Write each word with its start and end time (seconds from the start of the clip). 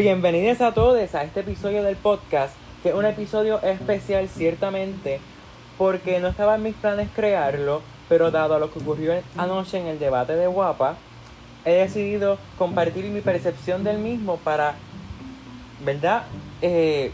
Bienvenidos 0.00 0.62
a 0.62 0.72
todos 0.72 1.14
a 1.14 1.24
este 1.24 1.40
episodio 1.40 1.82
del 1.82 1.94
podcast, 1.94 2.54
que 2.82 2.88
es 2.88 2.94
un 2.94 3.04
episodio 3.04 3.60
especial 3.60 4.30
ciertamente, 4.30 5.20
porque 5.76 6.20
no 6.20 6.28
estaba 6.28 6.54
en 6.54 6.62
mis 6.62 6.74
planes 6.74 7.10
crearlo, 7.14 7.82
pero 8.08 8.30
dado 8.30 8.54
a 8.54 8.58
lo 8.58 8.72
que 8.72 8.78
ocurrió 8.78 9.12
anoche 9.36 9.78
en 9.78 9.88
el 9.88 9.98
debate 9.98 10.36
de 10.36 10.46
Guapa, 10.46 10.96
he 11.66 11.72
decidido 11.72 12.38
compartir 12.56 13.04
mi 13.10 13.20
percepción 13.20 13.84
del 13.84 13.98
mismo 13.98 14.38
para, 14.38 14.76
¿verdad? 15.84 16.22
Eh, 16.62 17.12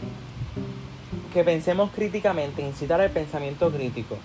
que 1.33 1.43
pensemos 1.43 1.91
críticamente, 1.93 2.61
incitar 2.61 3.01
al 3.01 3.09
pensamiento 3.09 3.69
crítico. 3.69 4.15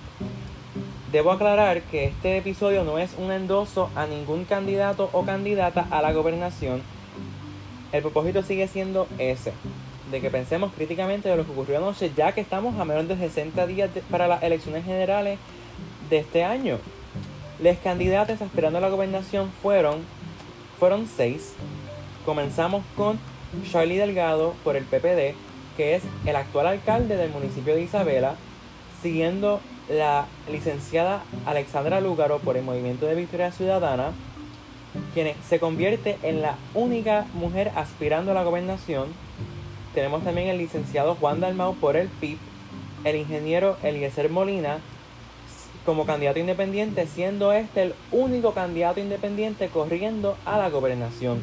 Debo 1.10 1.32
aclarar 1.32 1.82
que 1.82 2.04
este 2.04 2.36
episodio 2.36 2.84
no 2.84 2.98
es 2.98 3.16
un 3.18 3.32
endoso 3.32 3.90
a 3.96 4.06
ningún 4.06 4.44
candidato 4.44 5.10
o 5.12 5.24
candidata 5.24 5.84
a 5.90 6.00
la 6.00 6.12
gobernación. 6.12 6.80
El 7.92 8.00
propósito 8.00 8.42
sigue 8.42 8.68
siendo 8.68 9.06
ese, 9.18 9.52
de 10.10 10.20
que 10.22 10.30
pensemos 10.30 10.72
críticamente 10.72 11.28
de 11.28 11.36
lo 11.36 11.44
que 11.44 11.52
ocurrió 11.52 11.76
anoche, 11.76 12.10
ya 12.16 12.32
que 12.32 12.40
estamos 12.40 12.78
a 12.80 12.86
menos 12.86 13.06
de 13.06 13.16
60 13.16 13.66
días 13.66 13.90
para 14.10 14.26
las 14.26 14.42
elecciones 14.42 14.84
generales 14.84 15.38
de 16.08 16.18
este 16.18 16.42
año. 16.42 16.78
Los 17.62 17.76
candidatos 17.78 18.40
aspirando 18.40 18.78
a 18.78 18.80
la 18.80 18.88
gobernación 18.88 19.50
fueron, 19.62 19.98
fueron 20.78 21.06
seis. 21.06 21.52
Comenzamos 22.24 22.82
con 22.96 23.18
Charlie 23.70 23.98
Delgado 23.98 24.54
por 24.64 24.76
el 24.76 24.84
PPD, 24.84 25.36
que 25.76 25.94
es 25.94 26.02
el 26.24 26.36
actual 26.36 26.68
alcalde 26.68 27.16
del 27.16 27.30
municipio 27.30 27.74
de 27.74 27.82
Isabela, 27.82 28.36
siguiendo 29.02 29.60
la 29.88 30.26
licenciada 30.50 31.22
Alexandra 31.44 32.00
Lúgaro 32.00 32.38
por 32.38 32.56
el 32.56 32.62
Movimiento 32.62 33.04
de 33.04 33.16
Victoria 33.16 33.52
Ciudadana, 33.52 34.12
quien 35.14 35.34
se 35.48 35.58
convierte 35.58 36.18
en 36.22 36.42
la 36.42 36.56
única 36.74 37.26
mujer 37.34 37.70
aspirando 37.74 38.30
a 38.30 38.34
la 38.34 38.44
gobernación. 38.44 39.08
Tenemos 39.94 40.24
también 40.24 40.48
el 40.48 40.58
licenciado 40.58 41.14
Juan 41.14 41.40
Dalmau 41.40 41.74
por 41.74 41.96
el 41.96 42.08
PIB, 42.08 42.38
el 43.04 43.16
ingeniero 43.16 43.76
Eliezer 43.82 44.30
Molina 44.30 44.78
como 45.84 46.06
candidato 46.06 46.38
independiente, 46.38 47.06
siendo 47.06 47.52
este 47.52 47.82
el 47.82 47.94
único 48.12 48.52
candidato 48.52 49.00
independiente 49.00 49.68
corriendo 49.68 50.36
a 50.44 50.56
la 50.56 50.70
gobernación. 50.70 51.42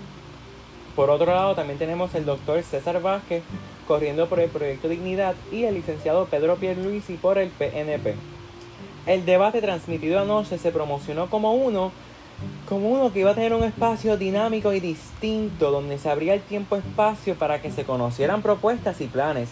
Por 0.95 1.09
otro 1.09 1.33
lado, 1.33 1.55
también 1.55 1.79
tenemos 1.79 2.15
el 2.15 2.25
doctor 2.25 2.61
César 2.63 3.01
Vázquez 3.01 3.43
corriendo 3.87 4.27
por 4.27 4.39
el 4.39 4.49
Proyecto 4.49 4.87
Dignidad 4.87 5.35
y 5.51 5.63
el 5.63 5.75
licenciado 5.75 6.25
Pedro 6.25 6.55
Pierluisi 6.55 7.13
por 7.15 7.37
el 7.37 7.49
PNP. 7.49 8.15
El 9.05 9.25
debate 9.25 9.61
transmitido 9.61 10.19
anoche 10.19 10.57
se 10.57 10.71
promocionó 10.71 11.29
como 11.29 11.53
uno 11.53 11.91
como 12.67 12.89
uno 12.89 13.11
que 13.11 13.21
iba 13.21 13.31
a 13.31 13.35
tener 13.35 13.53
un 13.53 13.63
espacio 13.63 14.17
dinámico 14.17 14.73
y 14.73 14.79
distinto 14.79 15.71
donde 15.71 15.97
se 15.97 16.09
abría 16.09 16.33
el 16.33 16.41
tiempo-espacio 16.41 17.35
para 17.35 17.61
que 17.61 17.71
se 17.71 17.83
conocieran 17.83 18.41
propuestas 18.41 19.01
y 19.01 19.07
planes. 19.07 19.49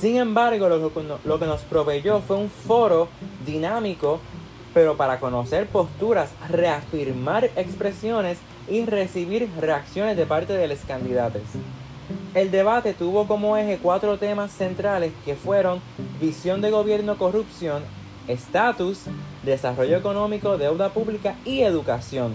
Sin 0.00 0.16
embargo, 0.16 0.68
lo, 0.68 0.92
lo 1.24 1.38
que 1.38 1.46
nos 1.46 1.62
proveyó 1.62 2.20
fue 2.20 2.36
un 2.36 2.50
foro 2.50 3.08
dinámico, 3.46 4.20
pero 4.74 4.96
para 4.96 5.18
conocer 5.18 5.66
posturas, 5.66 6.30
reafirmar 6.48 7.44
expresiones 7.56 8.38
y 8.68 8.84
recibir 8.84 9.48
reacciones 9.58 10.16
de 10.16 10.26
parte 10.26 10.52
de 10.52 10.68
los 10.68 10.80
candidatos. 10.80 11.42
El 12.34 12.50
debate 12.50 12.94
tuvo 12.94 13.26
como 13.26 13.56
eje 13.56 13.78
cuatro 13.82 14.18
temas 14.18 14.52
centrales 14.52 15.12
que 15.24 15.34
fueron 15.34 15.80
visión 16.20 16.60
de 16.60 16.70
gobierno, 16.70 17.16
corrupción, 17.16 17.82
estatus, 18.28 19.00
desarrollo 19.42 19.96
económico, 19.96 20.58
deuda 20.58 20.90
pública 20.90 21.34
y 21.44 21.62
educación, 21.62 22.34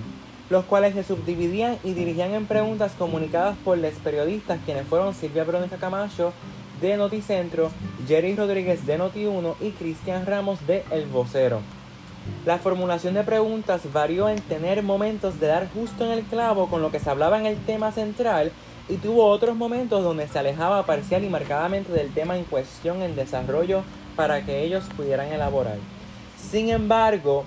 los 0.50 0.66
cuales 0.66 0.96
se 0.96 1.04
subdividían 1.04 1.78
y 1.84 1.94
dirigían 1.94 2.34
en 2.34 2.46
preguntas 2.46 2.94
comunicadas 2.98 3.56
por 3.64 3.78
los 3.78 3.94
periodistas 3.96 4.60
quienes 4.66 4.88
fueron 4.88 5.14
Silvia 5.14 5.44
Verónica 5.44 5.78
Camacho 5.78 6.34
de 6.82 6.98
Noticentro, 6.98 7.72
Jerry 8.08 8.36
Rodríguez 8.36 8.86
de 8.86 9.00
Noti1 9.00 9.56
y 9.62 9.72
Cristian 9.72 10.26
Ramos 10.26 10.66
de 10.68 10.84
El 10.92 11.06
Vocero. 11.06 11.62
La 12.46 12.58
formulación 12.58 13.14
de 13.14 13.24
preguntas 13.24 13.82
varió 13.94 14.30
en 14.30 14.42
tener 14.42 14.84
momentos 14.84 15.40
de 15.40 15.48
dar 15.48 15.70
justo 15.74 16.06
en 16.06 16.12
el 16.12 16.24
clavo 16.24 16.68
con 16.68 16.82
lo 16.82 16.92
que 16.92 17.00
se 17.00 17.10
hablaba 17.10 17.40
en 17.40 17.46
el 17.46 17.58
tema 17.58 17.92
central 17.92 18.52
y 18.90 18.98
tuvo 18.98 19.28
otros 19.28 19.56
momentos 19.56 20.04
donde 20.04 20.28
se 20.28 20.40
alejaba 20.40 20.86
parcial 20.86 21.24
y 21.24 21.30
marcadamente 21.30 21.92
del 21.92 22.14
tema 22.14 22.38
en 22.38 22.44
cuestión 22.44 23.02
en 23.02 23.16
desarrollo 23.16 23.84
para 24.16 24.46
que 24.46 24.64
ellos 24.64 24.84
pudieran 24.96 25.32
elaborar. 25.32 25.78
Sin 26.38 26.70
embargo, 26.70 27.46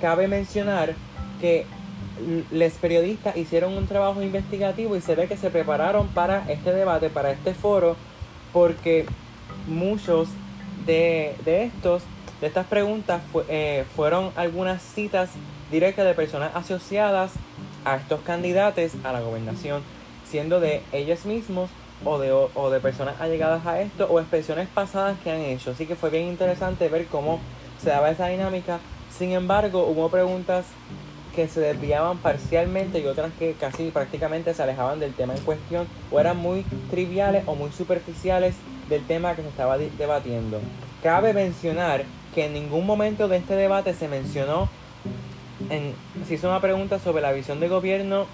cabe 0.00 0.28
mencionar 0.28 0.94
que 1.40 1.66
los 2.50 2.72
periodistas 2.74 3.36
hicieron 3.36 3.76
un 3.76 3.86
trabajo 3.86 4.22
investigativo 4.22 4.96
y 4.96 5.00
se 5.00 5.14
ve 5.14 5.26
que 5.26 5.36
se 5.36 5.50
prepararon 5.50 6.08
para 6.08 6.50
este 6.50 6.72
debate, 6.72 7.08
para 7.10 7.30
este 7.30 7.54
foro, 7.54 7.96
porque 8.52 9.06
muchos 9.66 10.28
de, 10.86 11.34
estos, 11.46 12.02
de 12.40 12.46
estas 12.46 12.66
preguntas 12.66 13.22
eh, 13.48 13.84
fueron 13.96 14.30
algunas 14.36 14.82
citas 14.82 15.30
directas 15.70 16.04
de 16.04 16.14
personas 16.14 16.50
asociadas 16.54 17.32
a 17.84 17.96
estos 17.96 18.20
candidatos 18.20 18.92
a 19.04 19.12
la 19.12 19.20
gobernación, 19.20 19.82
siendo 20.28 20.60
de 20.60 20.82
ellos 20.92 21.24
mismos 21.24 21.70
o 22.04 22.18
de, 22.18 22.32
o 22.32 22.70
de 22.70 22.80
personas 22.80 23.20
allegadas 23.20 23.66
a 23.66 23.80
esto 23.80 24.06
o 24.10 24.20
expresiones 24.20 24.68
pasadas 24.68 25.18
que 25.22 25.30
han 25.30 25.40
hecho. 25.40 25.72
Así 25.72 25.86
que 25.86 25.96
fue 25.96 26.10
bien 26.10 26.28
interesante 26.28 26.88
ver 26.88 27.06
cómo 27.06 27.40
se 27.82 27.90
daba 27.90 28.10
esa 28.10 28.28
dinámica. 28.28 28.78
Sin 29.16 29.32
embargo, 29.32 29.86
hubo 29.86 30.08
preguntas 30.08 30.66
que 31.34 31.48
se 31.48 31.60
desviaban 31.60 32.18
parcialmente 32.18 33.00
y 33.00 33.06
otras 33.06 33.32
que 33.38 33.52
casi 33.52 33.90
prácticamente 33.90 34.52
se 34.54 34.62
alejaban 34.62 34.98
del 34.98 35.14
tema 35.14 35.34
en 35.34 35.40
cuestión 35.42 35.86
o 36.10 36.18
eran 36.18 36.36
muy 36.36 36.64
triviales 36.90 37.44
o 37.46 37.54
muy 37.54 37.70
superficiales 37.70 38.56
del 38.88 39.06
tema 39.06 39.34
que 39.36 39.42
se 39.42 39.48
estaba 39.48 39.78
debatiendo. 39.78 40.60
Cabe 41.02 41.32
mencionar 41.32 42.04
que 42.34 42.46
en 42.46 42.54
ningún 42.54 42.86
momento 42.86 43.28
de 43.28 43.36
este 43.36 43.54
debate 43.54 43.94
se 43.94 44.08
mencionó, 44.08 44.68
en, 45.68 45.94
se 46.26 46.34
hizo 46.34 46.48
una 46.48 46.60
pregunta 46.60 46.98
sobre 46.98 47.22
la 47.22 47.32
visión 47.32 47.60
de 47.60 47.68
gobierno 47.68 48.26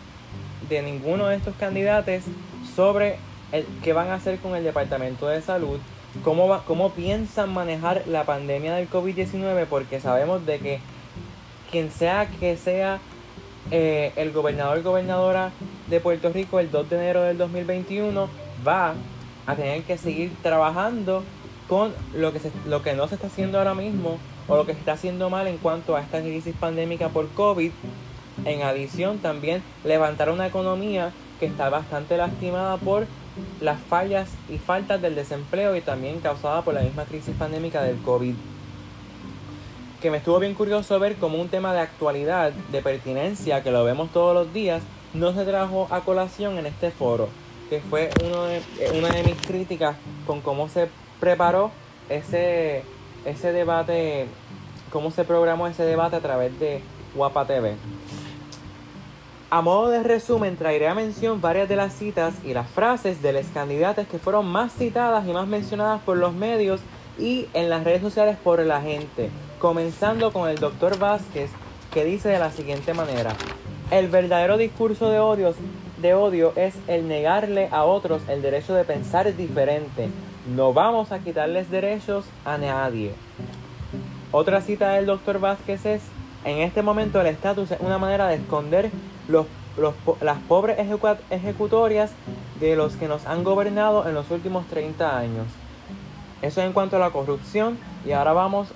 de 0.69 0.82
ninguno 0.82 1.26
de 1.26 1.37
estos 1.37 1.55
candidatos 1.56 2.25
sobre 2.75 3.19
qué 3.83 3.93
van 3.93 4.09
a 4.09 4.15
hacer 4.15 4.39
con 4.39 4.55
el 4.57 4.65
Departamento 4.65 5.29
de 5.29 5.43
Salud, 5.43 5.79
cómo, 6.23 6.61
cómo 6.67 6.91
piensan 6.91 7.53
manejar 7.53 8.03
la 8.07 8.25
pandemia 8.25 8.75
del 8.75 8.91
COVID-19, 8.91 9.67
porque 9.67 10.01
sabemos 10.01 10.45
de 10.47 10.59
que 10.59 10.81
quien 11.71 11.91
sea 11.91 12.27
que 12.27 12.56
sea 12.56 13.01
eh, 13.71 14.12
el 14.17 14.33
gobernador 14.33 14.83
gobernadora 14.83 15.51
de 15.89 16.01
Puerto 16.01 16.31
Rico 16.31 16.61
el 16.61 16.71
2 16.71 16.89
de 16.89 16.97
enero 16.97 17.23
del 17.23 17.37
2021 17.37 18.29
va 18.67 18.95
a 19.47 19.56
tener 19.56 19.83
que 19.83 19.99
seguir 19.99 20.33
trabajando 20.43 21.25
con 21.69 21.93
lo 22.15 22.33
que, 22.33 22.39
se, 22.39 22.53
lo 22.67 22.83
que 22.83 22.95
no 22.95 23.09
se 23.09 23.17
está 23.17 23.27
haciendo 23.27 23.59
ahora 23.59 23.75
mismo 23.75 24.19
o 24.47 24.56
lo 24.56 24.67
que 24.67 24.73
se 24.73 24.79
está 24.79 24.93
haciendo 24.93 25.31
mal 25.31 25.49
en 25.49 25.59
cuanto 25.59 25.97
a 25.97 26.01
esta 26.01 26.21
crisis 26.21 26.55
pandémica 26.59 27.09
por 27.09 27.29
COVID. 27.31 27.73
En 28.45 28.62
adición, 28.62 29.19
también 29.19 29.62
levantar 29.85 30.31
una 30.31 30.47
economía 30.47 31.11
que 31.41 31.47
está 31.47 31.69
bastante 31.69 32.17
lastimada 32.17 32.77
por 32.77 33.06
las 33.61 33.81
fallas 33.81 34.31
y 34.49 34.59
faltas 34.59 35.01
del 35.03 35.15
desempleo 35.15 35.77
y 35.77 35.81
también 35.81 36.21
causada 36.21 36.63
por 36.63 36.75
la 36.75 36.81
misma 36.81 37.05
crisis 37.05 37.35
pandémica 37.37 37.83
del 37.83 37.97
COVID. 37.99 38.35
Que 40.01 40.11
me 40.11 40.19
estuvo 40.19 40.39
bien 40.39 40.55
curioso 40.55 40.99
ver 40.99 41.17
como 41.17 41.41
un 41.41 41.49
tema 41.49 41.73
de 41.73 41.81
actualidad, 41.81 42.53
de 42.53 42.83
pertinencia, 42.83 43.63
que 43.63 43.71
lo 43.71 43.85
vemos 43.85 44.11
todos 44.13 44.35
los 44.35 44.53
días, 44.53 44.83
no 45.15 45.33
se 45.33 45.45
trajo 45.45 45.89
a 45.91 46.01
colación 46.01 46.59
en 46.59 46.67
este 46.67 46.91
foro, 46.91 47.29
que 47.71 47.81
fue 47.81 48.11
uno 48.25 48.45
de, 48.45 48.63
una 48.97 49.09
de 49.09 49.23
mis 49.23 49.37
críticas 49.37 49.97
con 50.27 50.41
cómo 50.41 50.69
se 50.69 50.89
preparó 51.21 51.71
ese, 52.09 52.85
ese 53.25 53.53
debate, 53.53 54.27
cómo 54.91 55.11
se 55.11 55.25
programó 55.25 55.67
ese 55.67 55.85
debate 55.85 56.17
a 56.17 56.21
través 56.21 56.59
de 56.61 56.83
Guapa 57.15 57.47
TV. 57.47 57.75
A 59.48 59.60
modo 59.60 59.90
de 59.90 60.02
resumen, 60.02 60.56
traeré 60.56 60.88
a 60.88 60.94
mención 60.94 61.40
varias 61.40 61.69
de 61.69 61.76
las 61.76 61.93
citas 61.93 62.34
y 62.44 62.52
las 62.52 62.69
frases 62.69 63.22
de 63.22 63.32
los 63.32 63.46
candidatos 63.46 64.08
que 64.08 64.19
fueron 64.19 64.46
más 64.46 64.72
citadas 64.72 65.25
y 65.25 65.32
más 65.32 65.46
mencionadas 65.46 66.02
por 66.02 66.16
los 66.16 66.34
medios 66.34 66.81
y 67.16 67.46
en 67.54 67.70
las 67.70 67.84
redes 67.84 68.02
sociales 68.02 68.37
por 68.43 68.58
la 68.58 68.81
gente, 68.81 69.31
comenzando 69.60 70.32
con 70.32 70.50
el 70.50 70.58
doctor 70.58 70.98
Vázquez, 70.98 71.50
que 71.93 72.04
dice 72.04 72.28
de 72.28 72.40
la 72.40 72.50
siguiente 72.50 72.93
manera, 72.93 73.34
el 73.93 74.08
verdadero 74.08 74.56
discurso 74.56 75.10
de, 75.10 75.54
de 76.02 76.14
odio 76.14 76.52
es 76.56 76.75
el 76.88 77.06
negarle 77.06 77.69
a 77.70 77.84
otros 77.84 78.22
el 78.28 78.43
derecho 78.43 78.75
de 78.75 78.82
pensar 78.82 79.32
diferente. 79.37 80.08
No 80.56 80.72
vamos 80.72 81.12
a 81.12 81.20
quitarles 81.20 81.70
derechos 81.70 82.25
a 82.44 82.58
nadie. 82.58 83.12
Otra 84.32 84.60
cita 84.60 84.90
del 84.90 85.06
doctor 85.06 85.38
Vázquez 85.38 85.87
es, 85.87 86.02
en 86.46 86.58
este 86.58 86.81
momento 86.81 87.20
el 87.20 87.26
estatus 87.26 87.72
es 87.72 87.81
una 87.81 87.98
manera 87.98 88.28
de 88.28 88.37
esconder 88.37 88.90
los, 89.28 89.46
las 90.20 90.38
pobres 90.48 90.78
ejecutorias 91.31 92.12
de 92.60 92.76
los 92.76 92.94
que 92.94 93.08
nos 93.08 93.26
han 93.26 93.43
gobernado 93.43 94.08
en 94.08 94.14
los 94.14 94.31
últimos 94.31 94.64
30 94.69 95.19
años. 95.19 95.46
Eso 96.43 96.62
en 96.62 96.72
cuanto 96.72 96.96
a 96.96 97.00
la 97.00 97.10
corrupción. 97.10 97.78
Y 98.06 98.12
ahora 98.12 98.32
vamos 98.32 98.69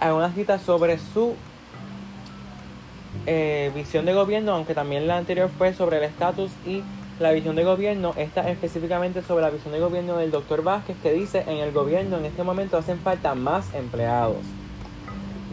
a 0.00 0.14
una 0.14 0.32
cita 0.32 0.58
sobre 0.58 0.98
su 0.98 1.34
eh, 3.26 3.70
visión 3.74 4.06
de 4.06 4.14
gobierno, 4.14 4.52
aunque 4.52 4.74
también 4.74 5.06
la 5.06 5.18
anterior 5.18 5.50
fue 5.58 5.74
sobre 5.74 5.98
el 5.98 6.04
estatus 6.04 6.52
y 6.66 6.82
la 7.20 7.32
visión 7.32 7.54
de 7.54 7.64
gobierno, 7.64 8.14
está 8.16 8.48
específicamente 8.48 9.22
sobre 9.22 9.42
la 9.42 9.50
visión 9.50 9.72
de 9.74 9.78
gobierno 9.78 10.16
del 10.16 10.30
doctor 10.30 10.62
Vázquez, 10.64 10.96
que 11.02 11.12
dice 11.12 11.44
en 11.46 11.58
el 11.58 11.70
gobierno 11.70 12.16
en 12.16 12.24
este 12.24 12.42
momento 12.42 12.78
hacen 12.78 12.98
falta 12.98 13.34
más 13.34 13.72
empleados. 13.74 14.63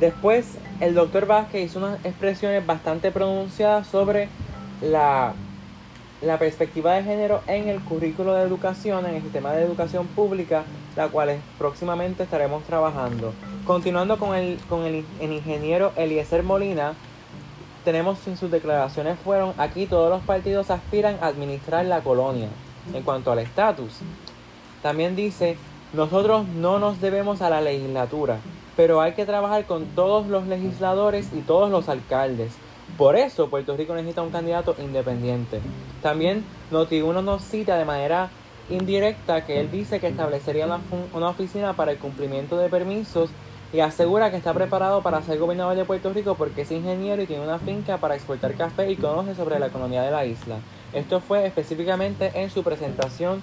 Después, 0.02 0.58
el 0.80 0.96
doctor 0.96 1.28
Vázquez 1.28 1.70
hizo 1.70 1.78
unas 1.78 2.04
expresiones 2.04 2.66
bastante 2.66 3.12
pronunciadas 3.12 3.86
sobre 3.86 4.30
la, 4.82 5.36
perspectiva 6.40 6.94
de 6.94 7.04
género 7.04 7.42
en 7.46 7.70
el 7.70 7.80
currículo 7.82 8.34
de 8.34 8.42
educación, 8.42 9.06
en 9.06 9.14
el 9.14 9.22
sistema 9.22 9.52
de 9.52 9.62
educación 9.62 10.08
pública, 10.08 10.64
la 10.96 11.08
cual 11.10 11.40
próximamente 11.60 12.24
estaremos 12.24 12.64
trabajando. 12.64 13.32
Continuando 13.68 14.18
con 14.18 14.36
el, 14.36 14.58
con 14.68 14.86
el, 14.86 15.06
el 15.20 15.34
ingeniero 15.34 15.92
Eliezer 15.96 16.42
Molina, 16.42 16.96
tenemos 17.86 18.28
en 18.28 18.38
sus 18.38 18.50
declaraciones 18.50 19.20
fueron 19.20 19.54
aquí 19.60 19.86
todos 19.86 20.10
los 20.10 20.24
partidos 20.24 20.72
aspiran 20.72 21.20
a 21.22 21.28
administrar 21.28 21.86
la 21.86 22.02
colonia 22.02 22.48
en 22.92 23.04
cuanto 23.04 23.32
al 23.32 23.38
estatus. 23.38 24.00
También 24.82 25.16
dice, 25.16 25.58
nosotros 25.94 26.48
no 26.48 26.80
nos 26.80 27.02
debemos 27.02 27.44
a 27.44 27.52
la 27.52 27.62
legislatura, 27.62 28.40
pero 28.82 29.00
hay 29.00 29.12
que 29.12 29.28
trabajar 29.28 29.66
con 29.66 29.86
todos 29.94 30.26
los 30.26 30.48
legisladores 30.48 31.30
y 31.36 31.42
todos 31.42 31.70
los 31.70 31.88
alcaldes. 31.88 32.52
Por 32.98 33.16
eso 33.16 33.48
Puerto 33.48 33.78
Rico 33.78 33.94
necesita 33.94 34.24
un 34.24 34.32
candidato 34.32 34.76
independiente. 34.80 35.60
También 36.02 36.44
Noti1 36.72 37.24
nos 37.24 37.44
cita 37.44 37.78
de 37.78 37.86
manera 37.86 38.32
indirecta 38.72 39.46
que 39.46 39.60
él 39.60 39.70
dice 39.70 40.00
que 40.00 40.08
establecería 40.08 40.66
una, 40.66 41.30
oficina 41.30 41.74
para 41.74 41.92
el 41.92 42.00
cumplimiento 42.00 42.58
de 42.58 42.70
permisos 42.70 43.30
y 43.72 43.82
asegura 43.82 44.32
que 44.32 44.38
está 44.38 44.52
preparado 44.52 45.04
para 45.04 45.22
ser 45.22 45.38
gobernador 45.38 45.78
de 45.78 45.86
Puerto 45.86 46.12
Rico 46.12 46.34
porque 46.34 46.64
es 46.64 46.72
ingeniero 46.72 47.22
y 47.22 47.28
tiene 47.28 47.44
una 47.44 47.60
finca 47.60 48.00
para 48.00 48.16
exportar 48.16 48.56
café 48.56 48.90
y 48.90 48.96
conoce 48.96 49.36
sobre 49.36 49.60
la 49.60 49.68
economía 49.68 50.02
de 50.02 50.10
la 50.10 50.26
isla. 50.26 50.56
Esto 50.92 51.20
fue 51.20 51.46
específicamente 51.46 52.32
en 52.34 52.50
su 52.50 52.64
presentación 52.64 53.42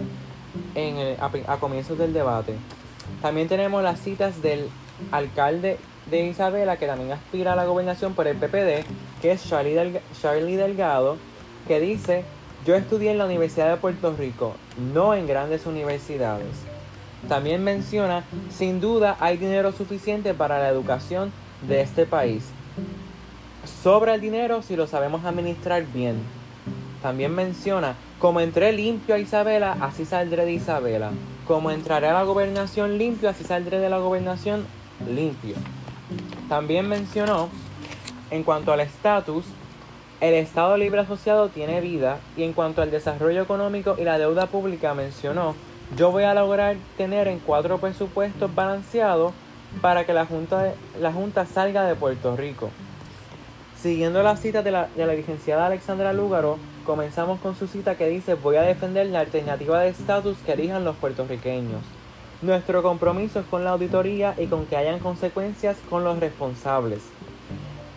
en 0.75 1.17
a, 1.21 1.57
comienzos 1.59 1.97
del 1.97 2.13
debate. 2.13 2.55
También 3.23 3.47
tenemos 3.47 3.85
las 3.85 4.01
citas 4.01 4.43
del 4.43 4.69
alcalde 5.11 5.79
de 6.11 6.27
Isabela, 6.27 6.77
que 6.77 6.87
también 6.87 7.13
aspira 7.13 7.53
a 7.53 7.57
la 7.57 7.67
gobernación 7.67 8.15
por 8.15 8.27
el 8.27 8.37
PPD, 8.37 8.85
que 9.21 9.33
es 9.33 9.49
Charlie, 9.49 10.01
Charlie 10.21 10.57
Delgado, 10.57 11.17
que 11.67 11.81
dice, 11.81 12.25
yo 12.67 12.75
estudié 12.75 13.11
en 13.11 13.19
la 13.19 13.27
Universidad 13.27 13.71
de 13.71 13.77
Puerto 13.77 14.15
Rico, 14.17 14.55
no 14.93 15.15
en 15.15 15.27
grandes 15.27 15.67
universidades. 15.67 16.65
También 17.29 17.65
menciona, 17.65 18.25
sin 18.51 18.81
duda 18.81 19.17
hay 19.21 19.37
dinero 19.37 19.73
suficiente 19.73 20.35
para 20.35 20.59
la 20.59 20.69
educación 20.69 21.33
de 21.67 21.83
este 21.83 22.07
país. 22.07 22.45
Sobra 23.83 24.15
el 24.15 24.21
dinero 24.21 24.63
si 24.63 24.77
lo 24.77 24.87
sabemos 24.87 25.25
administrar 25.25 25.85
bien. 25.93 26.17
También 27.03 27.35
menciona, 27.35 27.97
como 28.19 28.41
entré 28.41 28.73
limpio 28.73 29.15
a 29.15 29.19
Isabela, 29.19 29.77
así 29.81 30.05
saldré 30.05 30.45
de 30.45 30.53
Isabela. 30.53 31.11
Como 31.47 31.71
entraré 31.71 32.09
a 32.09 32.13
la 32.15 32.25
gobernación 32.25 32.99
limpio, 32.99 33.29
así 33.29 33.45
saldré 33.45 33.79
de 33.79 33.89
la 33.89 33.99
gobernación 33.99 34.67
limpio. 35.07 35.57
También 36.49 36.89
mencionó, 36.89 37.49
en 38.31 38.43
cuanto 38.43 38.73
al 38.73 38.81
estatus, 38.81 39.45
el 40.21 40.35
Estado 40.35 40.77
Libre 40.77 41.01
Asociado 41.01 41.49
tiene 41.49 41.81
vida 41.81 42.19
y 42.37 42.43
en 42.43 42.53
cuanto 42.53 42.83
al 42.83 42.91
desarrollo 42.91 43.43
económico 43.43 43.97
y 43.99 44.05
la 44.05 44.19
deuda 44.19 44.47
pública 44.47 44.95
mencionó 44.95 45.55
yo 45.97 46.11
voy 46.11 46.25
a 46.25 46.35
lograr 46.35 46.77
tener 46.97 47.29
en 47.29 47.39
cuatro 47.39 47.79
presupuestos 47.79 48.55
balanceados 48.55 49.33
para 49.81 50.05
que 50.05 50.13
la 50.13 50.27
Junta, 50.27 50.75
la 51.01 51.13
junta 51.13 51.47
salga 51.47 51.85
de 51.85 51.95
Puerto 51.95 52.37
Rico. 52.37 52.71
Siguiendo 53.81 54.23
la 54.23 54.37
cita 54.37 54.63
de 54.63 54.71
la, 54.71 54.89
de 54.97 55.07
la 55.07 55.15
licenciada 55.15 55.67
Alexandra 55.67 56.13
Lúgaro, 56.13 56.59
comenzamos 56.85 57.41
con 57.41 57.55
su 57.57 57.69
cita 57.69 57.97
que 57.97 58.09
dice 58.09 58.35
voy 58.35 58.57
a 58.57 58.63
defender 58.63 59.07
la 59.07 59.21
alternativa 59.21 59.81
de 59.81 59.91
estatus 59.91 60.37
que 60.45 60.53
elijan 60.53 60.85
los 60.85 60.97
puertorriqueños. 60.97 61.81
Nuestro 62.41 62.85
compromiso 62.85 63.41
es 63.41 63.47
con 63.47 63.65
la 63.65 63.71
auditoría 63.71 64.35
y 64.39 64.47
con 64.47 64.67
que 64.67 64.77
hayan 64.77 65.01
consecuencias 65.01 65.77
con 65.91 66.05
los 66.05 66.21
responsables. 66.21 67.01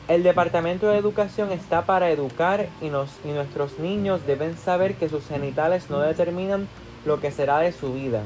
El 0.07 0.23
Departamento 0.23 0.87
de 0.87 0.97
Educación 0.97 1.51
está 1.51 1.85
para 1.85 2.09
educar 2.09 2.67
y, 2.81 2.89
nos, 2.89 3.11
y 3.23 3.27
nuestros 3.27 3.77
niños 3.77 4.25
deben 4.25 4.57
saber 4.57 4.95
que 4.95 5.09
sus 5.09 5.27
genitales 5.27 5.91
no 5.91 5.99
determinan 5.99 6.67
lo 7.05 7.21
que 7.21 7.29
será 7.29 7.59
de 7.59 7.71
su 7.71 7.93
vida. 7.93 8.23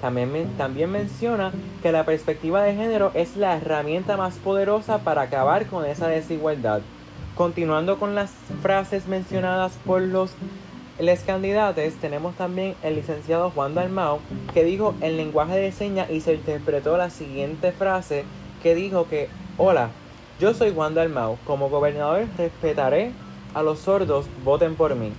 También, 0.00 0.48
también 0.56 0.92
menciona 0.92 1.50
que 1.82 1.90
la 1.90 2.04
perspectiva 2.04 2.62
de 2.62 2.76
género 2.76 3.10
es 3.14 3.36
la 3.36 3.56
herramienta 3.56 4.16
más 4.16 4.36
poderosa 4.36 4.98
para 4.98 5.22
acabar 5.22 5.66
con 5.66 5.84
esa 5.84 6.06
desigualdad. 6.06 6.82
Continuando 7.34 7.98
con 7.98 8.14
las 8.14 8.30
frases 8.62 9.08
mencionadas 9.08 9.72
por 9.84 10.02
los 10.02 10.30
les 10.98 11.20
candidatos, 11.20 11.94
tenemos 12.00 12.34
también 12.34 12.74
el 12.82 12.96
licenciado 12.96 13.50
Juan 13.50 13.74
Dalmau, 13.74 14.18
que 14.52 14.64
dijo 14.64 14.94
en 15.00 15.16
lenguaje 15.16 15.56
de 15.56 15.70
señas 15.70 16.10
y 16.10 16.20
se 16.20 16.34
interpretó 16.34 16.96
la 16.96 17.10
siguiente 17.10 17.70
frase 17.70 18.24
que 18.62 18.74
dijo 18.74 19.08
que, 19.08 19.28
hola, 19.56 19.90
yo 20.40 20.54
soy 20.54 20.74
Juan 20.74 20.94
Dalmau, 20.94 21.38
como 21.44 21.68
gobernador 21.68 22.26
respetaré 22.36 23.12
a 23.54 23.62
los 23.62 23.78
sordos, 23.78 24.26
voten 24.44 24.74
por 24.74 24.96
mí. 24.96 25.12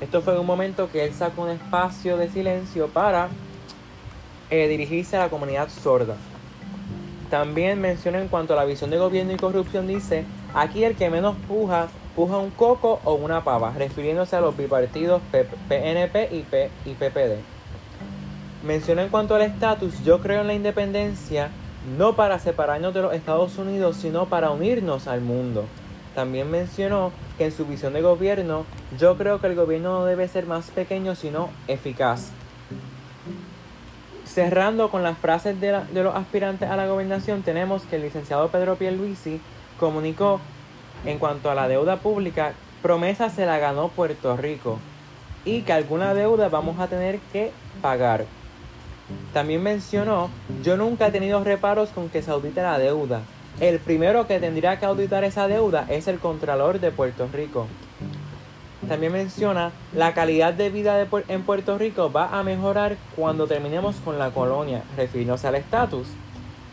Esto 0.00 0.22
fue 0.22 0.38
un 0.38 0.46
momento 0.46 0.88
que 0.90 1.04
él 1.04 1.12
sacó 1.12 1.42
un 1.42 1.50
espacio 1.50 2.16
de 2.16 2.28
silencio 2.28 2.88
para 2.88 3.28
eh, 4.50 4.68
dirigirse 4.68 5.16
a 5.16 5.20
la 5.20 5.28
comunidad 5.28 5.68
sorda. 5.68 6.16
También 7.30 7.80
menciona 7.80 8.20
en 8.20 8.28
cuanto 8.28 8.52
a 8.52 8.56
la 8.56 8.64
visión 8.64 8.90
de 8.90 8.98
gobierno 8.98 9.32
y 9.32 9.36
corrupción, 9.36 9.88
dice, 9.88 10.24
aquí 10.54 10.84
el 10.84 10.94
que 10.94 11.10
menos 11.10 11.36
puja, 11.48 11.88
puja 12.14 12.38
un 12.38 12.50
coco 12.50 13.00
o 13.04 13.14
una 13.14 13.44
pava, 13.44 13.72
refiriéndose 13.76 14.36
a 14.36 14.40
los 14.40 14.56
bipartidos 14.56 15.20
PNP 15.68 16.28
y, 16.32 16.40
P 16.42 16.70
y 16.84 16.94
PPD. 16.94 17.38
Menciona 18.64 19.02
en 19.02 19.08
cuanto 19.10 19.34
al 19.34 19.42
estatus, 19.42 20.02
yo 20.04 20.20
creo 20.20 20.40
en 20.40 20.46
la 20.46 20.54
independencia, 20.54 21.50
no 21.98 22.16
para 22.16 22.38
separarnos 22.38 22.94
de 22.94 23.02
los 23.02 23.14
Estados 23.14 23.58
Unidos, 23.58 23.96
sino 23.96 24.26
para 24.26 24.50
unirnos 24.50 25.06
al 25.06 25.20
mundo. 25.20 25.66
También 26.14 26.50
mencionó 26.50 27.12
que 27.36 27.46
en 27.46 27.52
su 27.52 27.66
visión 27.66 27.92
de 27.92 28.00
gobierno, 28.00 28.64
yo 28.98 29.18
creo 29.18 29.40
que 29.40 29.48
el 29.48 29.56
gobierno 29.56 29.98
no 29.98 30.04
debe 30.04 30.28
ser 30.28 30.46
más 30.46 30.70
pequeño, 30.70 31.14
sino 31.14 31.50
eficaz. 31.66 32.30
Cerrando 34.24 34.90
con 34.90 35.02
las 35.02 35.18
frases 35.18 35.60
de, 35.60 35.72
los 35.92 36.14
aspirantes 36.14 36.70
a 36.70 36.76
la 36.76 36.86
gobernación, 36.86 37.42
tenemos 37.42 37.82
que 37.82 37.96
el 37.96 38.02
licenciado 38.02 38.48
Pedro 38.48 38.76
Pierluisi 38.76 39.40
comunicó 39.78 40.40
en 41.04 41.18
cuanto 41.18 41.50
a 41.50 41.54
la 41.54 41.68
deuda 41.68 41.96
pública, 41.96 42.54
promesa 42.82 43.30
se 43.30 43.46
la 43.46 43.58
ganó 43.58 43.88
Puerto 43.88 44.36
Rico 44.36 44.78
y 45.44 45.62
que 45.62 45.72
alguna 45.72 46.14
deuda 46.14 46.48
vamos 46.48 46.78
a 46.80 46.86
tener 46.86 47.18
que 47.32 47.52
pagar. 47.82 48.26
También 49.32 49.62
mencionó, 49.62 50.30
yo 50.62 50.76
nunca 50.76 51.08
he 51.08 51.10
tenido 51.10 51.44
reparos 51.44 51.90
con 51.90 52.08
que 52.08 52.22
se 52.22 52.30
audite 52.30 52.62
la 52.62 52.78
deuda, 52.78 53.20
el 53.60 53.78
primero 53.78 54.26
que 54.26 54.40
tendría 54.40 54.80
que 54.80 54.86
auditar 54.86 55.22
esa 55.22 55.46
deuda 55.46 55.86
es 55.88 56.08
el 56.08 56.18
Contralor 56.18 56.80
de 56.80 56.90
Puerto 56.90 57.28
Rico. 57.32 57.68
También 58.88 59.12
menciona, 59.12 59.70
la 59.94 60.12
calidad 60.12 60.52
de 60.52 60.70
vida 60.70 61.06
en 61.28 61.42
Puerto 61.42 61.78
Rico 61.78 62.10
va 62.10 62.38
a 62.38 62.42
mejorar 62.42 62.96
cuando 63.14 63.46
terminemos 63.46 63.96
con 64.04 64.18
la 64.18 64.30
colonia, 64.30 64.82
refiriéndose 64.96 65.46
al 65.46 65.54
estatus. 65.54 66.08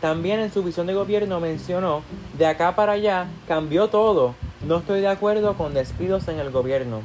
También 0.02 0.40
en 0.40 0.52
su 0.52 0.64
visión 0.64 0.88
de 0.88 0.94
gobierno 0.94 1.38
mencionó, 1.38 2.02
de 2.36 2.46
acá 2.46 2.74
para 2.74 2.94
allá 2.94 3.28
cambió 3.46 3.86
todo, 3.86 4.34
no 4.66 4.78
estoy 4.78 5.00
de 5.00 5.06
acuerdo 5.06 5.54
con 5.54 5.74
despidos 5.74 6.26
en 6.26 6.40
el 6.40 6.50
gobierno. 6.50 7.02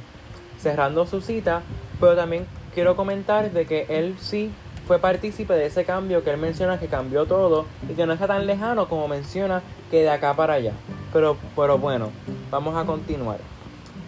Cerrando 0.60 1.06
su 1.06 1.22
cita, 1.22 1.62
pero 2.00 2.16
también 2.16 2.48
quiero 2.74 2.96
comentar 2.96 3.52
de 3.52 3.68
que 3.68 3.86
él 3.90 4.16
sí 4.20 4.50
fue 4.88 4.98
partícipe 4.98 5.54
de 5.54 5.68
ese 5.68 5.86
cambio 5.86 6.24
que 6.24 6.32
él 6.32 6.40
menciona 6.40 6.80
que 6.80 6.88
cambió 6.88 7.28
todo 7.28 7.68
y 7.88 7.94
que 7.94 8.08
no 8.08 8.14
está 8.14 8.26
tan 8.26 8.48
lejano 8.48 8.90
como 8.90 9.08
menciona 9.08 9.62
que 9.92 10.02
de 10.02 10.10
acá 10.10 10.34
para 10.34 10.54
allá. 10.54 10.74
Pero, 11.14 11.38
pero 11.56 11.78
bueno, 11.78 12.10
vamos 12.50 12.76
a 12.76 12.86
continuar. 12.86 13.38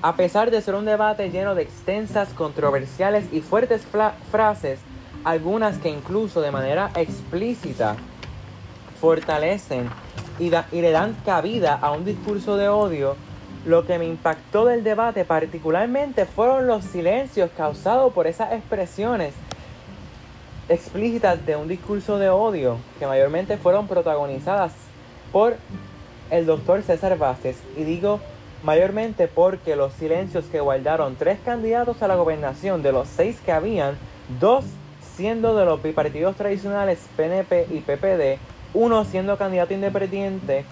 A 0.01 0.15
pesar 0.15 0.49
de 0.49 0.63
ser 0.63 0.73
un 0.73 0.85
debate 0.85 1.29
lleno 1.29 1.53
de 1.53 1.61
extensas, 1.61 2.29
controversiales 2.29 3.25
y 3.31 3.41
fuertes 3.41 3.85
frases, 4.31 4.79
algunas 5.23 5.77
que 5.77 5.89
incluso 5.89 6.41
de 6.41 6.49
manera 6.49 6.89
explícita 6.95 7.95
fortalecen 8.99 9.89
y, 10.39 10.49
le 10.49 10.91
dan 10.91 11.15
cabida 11.25 11.75
a 11.75 11.91
un 11.91 12.05
discurso 12.05 12.57
de 12.57 12.69
odio, 12.69 13.15
lo 13.65 13.85
que 13.85 13.99
me 13.99 14.05
impactó 14.05 14.65
del 14.65 14.83
debate 14.83 15.25
particularmente 15.25 16.25
fueron 16.25 16.65
los 16.65 16.85
silencios 16.85 17.49
causados 17.55 18.13
por 18.13 18.25
esas 18.25 18.53
expresiones 18.53 19.33
explícitas 20.69 21.45
de 21.45 21.55
un 21.55 21.67
discurso 21.67 22.19
de 22.19 22.29
odio 22.29 22.77
que 22.99 23.07
mayormente 23.07 23.57
fueron 23.57 23.87
protagonizadas 23.87 24.71
por 25.31 25.57
el 26.29 26.45
doctor 26.45 26.83
César 26.83 27.17
Vázquez. 27.17 27.57
Y 27.75 27.83
digo 27.83 28.19
mayormente 28.63 29.27
porque 29.27 29.75
los 29.75 29.93
silencios 29.93 30.45
que 30.45 30.59
guardaron 30.59 31.15
tres 31.15 31.39
candidatos 31.43 32.01
a 32.01 32.07
la 32.07 32.15
gobernación 32.15 32.81
de 32.81 32.91
los 32.91 33.07
seis 33.07 33.39
que 33.43 33.51
habían, 33.51 33.97
dos 34.39 34.65
siendo 35.15 35.55
de 35.55 35.65
los 35.65 35.81
bipartidos 35.81 36.35
tradicionales 36.35 36.99
PNP 37.17 37.67
y 37.71 37.79
PPD, 37.79 38.39
uno 38.73 39.05
siendo 39.05 39.37
candidato 39.37 39.73
independiente 39.73 40.65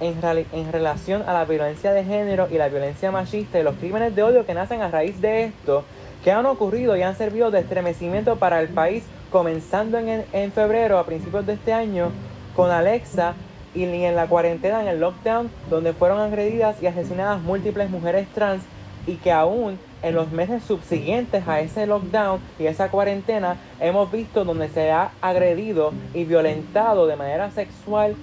en, 0.00 0.72
relación 0.72 1.22
a 1.22 1.32
la 1.32 1.44
violencia 1.44 1.92
de 1.92 2.04
género 2.04 2.48
y 2.50 2.58
la 2.58 2.68
violencia 2.68 3.10
machista 3.12 3.60
y 3.60 3.62
los 3.62 3.76
crímenes 3.76 4.14
de 4.16 4.22
odio 4.22 4.44
que 4.44 4.54
nacen 4.54 4.82
a 4.82 4.90
raíz 4.90 5.20
de 5.20 5.44
esto, 5.44 5.84
que 6.24 6.32
han 6.32 6.46
ocurrido 6.46 6.96
y 6.96 7.02
han 7.02 7.16
servido 7.16 7.50
de 7.50 7.60
estremecimiento 7.60 8.36
para 8.36 8.60
el 8.60 8.68
país, 8.68 9.04
comenzando 9.30 9.98
en, 9.98 10.24
en 10.32 10.52
febrero, 10.52 10.98
a 10.98 11.06
principios 11.06 11.46
de 11.46 11.54
este 11.54 11.72
año, 11.72 12.10
con 12.56 12.70
Alexa 12.70 13.34
y 13.74 13.84
en 13.84 14.16
la 14.16 14.26
cuarentena, 14.26 14.82
en 14.82 14.88
el 14.88 15.00
lockdown, 15.00 15.50
donde 15.70 15.92
fueron 15.92 16.20
agredidas 16.20 16.82
y 16.82 16.86
asesinadas 16.86 17.40
múltiples 17.40 17.88
mujeres 17.88 18.26
trans 18.34 18.62
y 19.06 19.16
que 19.16 19.32
aún 19.32 19.78
en 20.02 20.14
los 20.14 20.30
meses 20.32 20.62
subsiguientes 20.64 21.46
a 21.46 21.60
ese 21.60 21.86
lockdown 21.86 22.40
y 22.58 22.66
esa 22.66 22.90
cuarentena 22.90 23.56
hemos 23.80 24.10
visto 24.10 24.44
donde 24.44 24.68
se 24.68 24.90
ha 24.90 25.12
agredido 25.20 25.92
y 26.14 26.24
violentado 26.24 27.06
de 27.06 27.16
manera 27.16 27.50
sexual, 27.50 28.16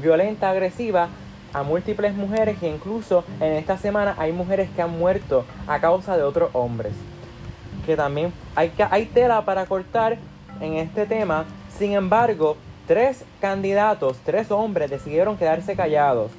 violenta, 0.00 0.50
agresiva 0.50 1.08
a 1.52 1.62
múltiples 1.62 2.14
mujeres 2.14 2.62
e 2.62 2.68
incluso 2.68 3.24
en 3.40 3.52
esta 3.54 3.78
semana 3.78 4.14
hay 4.18 4.32
mujeres 4.32 4.68
que 4.74 4.82
han 4.82 4.96
muerto 4.96 5.44
a 5.66 5.80
causa 5.80 6.16
de 6.16 6.22
otros 6.22 6.50
hombres. 6.52 6.92
Que 7.84 7.96
también 7.96 8.32
hay, 8.54 8.72
hay 8.90 9.06
tela 9.06 9.44
para 9.44 9.66
cortar 9.66 10.18
en 10.60 10.74
este 10.74 11.06
tema. 11.06 11.44
Sin 11.78 11.92
embargo, 11.92 12.56
tres 12.86 13.24
candidatos, 13.40 14.18
tres 14.24 14.50
hombres 14.50 14.90
decidieron 14.90 15.36
quedarse 15.36 15.76
callados 15.76 16.30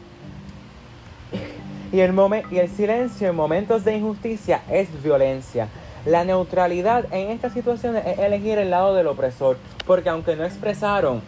y 1.91 1.99
el, 2.01 2.13
y 2.51 2.57
el 2.57 2.69
silencio 2.69 3.29
en 3.29 3.35
momentos 3.35 3.83
de 3.83 3.95
injusticia 3.95 4.61
es 4.69 4.89
violencia. 5.03 5.67
La 6.05 6.23
neutralidad 6.23 7.05
en 7.13 7.31
estas 7.31 7.53
situaciones 7.53 8.05
es 8.05 8.19
elegir 8.19 8.57
el 8.57 8.69
lado 8.69 8.95
del 8.95 9.07
opresor, 9.07 9.57
porque 9.85 10.09
aunque 10.09 10.35
no 10.35 10.43
expresaron 10.45 11.21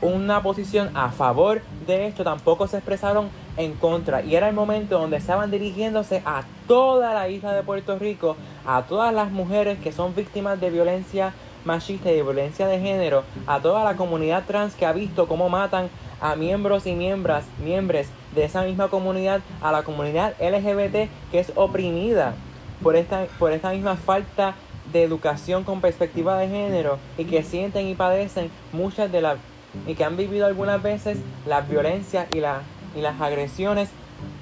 una 0.00 0.42
posición 0.42 0.90
a 0.96 1.10
favor 1.10 1.62
de 1.86 2.06
esto, 2.06 2.24
tampoco 2.24 2.66
se 2.66 2.78
expresaron 2.78 3.28
en 3.56 3.74
contra. 3.74 4.22
Y 4.22 4.34
era 4.34 4.48
el 4.48 4.54
momento 4.54 4.98
donde 4.98 5.16
estaban 5.16 5.50
dirigiéndose 5.50 6.22
a 6.24 6.42
toda 6.66 7.14
la 7.14 7.28
isla 7.28 7.52
de 7.52 7.62
Puerto 7.62 7.98
Rico, 7.98 8.36
a 8.66 8.82
todas 8.82 9.14
las 9.14 9.30
mujeres 9.30 9.78
que 9.78 9.92
son 9.92 10.14
víctimas 10.14 10.60
de 10.60 10.70
violencia 10.70 11.32
machista 11.64 12.10
y 12.10 12.16
de 12.16 12.22
violencia 12.22 12.66
de 12.66 12.80
género, 12.80 13.22
a 13.46 13.60
toda 13.60 13.84
la 13.84 13.96
comunidad 13.96 14.44
trans 14.46 14.74
que 14.74 14.86
ha 14.86 14.92
visto 14.92 15.28
cómo 15.28 15.48
matan 15.48 15.88
a 16.20 16.34
miembros 16.34 16.86
y 16.86 16.94
miembros, 16.94 17.44
miembros 17.62 18.06
de 18.34 18.44
esa 18.44 18.62
misma 18.62 18.88
comunidad, 18.88 19.40
a 19.60 19.72
la 19.72 19.82
comunidad 19.82 20.34
LGBT 20.40 21.08
que 21.30 21.40
es 21.40 21.52
oprimida 21.54 22.34
por 22.82 22.96
esta, 22.96 23.26
por 23.38 23.52
esta 23.52 23.70
misma 23.70 23.96
falta 23.96 24.54
de 24.92 25.02
educación 25.02 25.64
con 25.64 25.80
perspectiva 25.80 26.36
de 26.38 26.48
género 26.48 26.98
y 27.16 27.24
que 27.24 27.42
sienten 27.42 27.86
y 27.86 27.94
padecen 27.94 28.50
muchas 28.72 29.10
de 29.12 29.20
las 29.20 29.38
y 29.86 29.94
que 29.94 30.04
han 30.04 30.16
vivido 30.16 30.46
algunas 30.46 30.82
veces 30.82 31.18
las 31.46 31.68
violencias 31.68 32.26
y, 32.34 32.40
la, 32.40 32.62
y 32.94 33.00
las 33.00 33.20
agresiones 33.20 33.88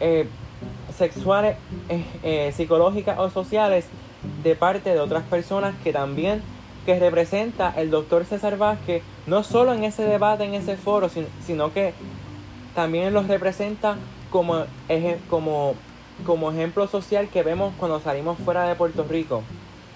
eh, 0.00 0.26
sexuales, 0.97 1.56
eh, 1.88 2.04
eh, 2.23 2.52
psicológicas 2.52 3.18
o 3.18 3.30
sociales 3.30 3.87
de 4.42 4.54
parte 4.56 4.90
de 4.90 5.00
otras 5.00 5.23
personas 5.25 5.75
que 5.85 5.92
también 5.92 6.42
que 6.85 6.99
representa 6.99 7.73
el 7.76 7.90
doctor 7.90 8.25
César 8.25 8.56
Vázquez, 8.56 9.02
no 9.26 9.44
solo 9.44 9.73
en 9.75 9.85
ese 9.85 10.02
debate, 10.02 10.44
en 10.44 10.54
ese 10.54 10.76
foro, 10.76 11.09
sino 11.44 11.73
que 11.73 11.92
también 12.74 13.12
los 13.12 13.28
representa 13.28 13.96
como, 14.30 14.64
como, 15.28 15.74
como 16.24 16.52
ejemplo 16.52 16.86
social 16.86 17.28
que 17.28 17.42
vemos 17.42 17.72
cuando 17.78 18.00
salimos 18.00 18.38
fuera 18.38 18.68
de 18.68 18.74
Puerto 18.74 19.04
Rico, 19.08 19.42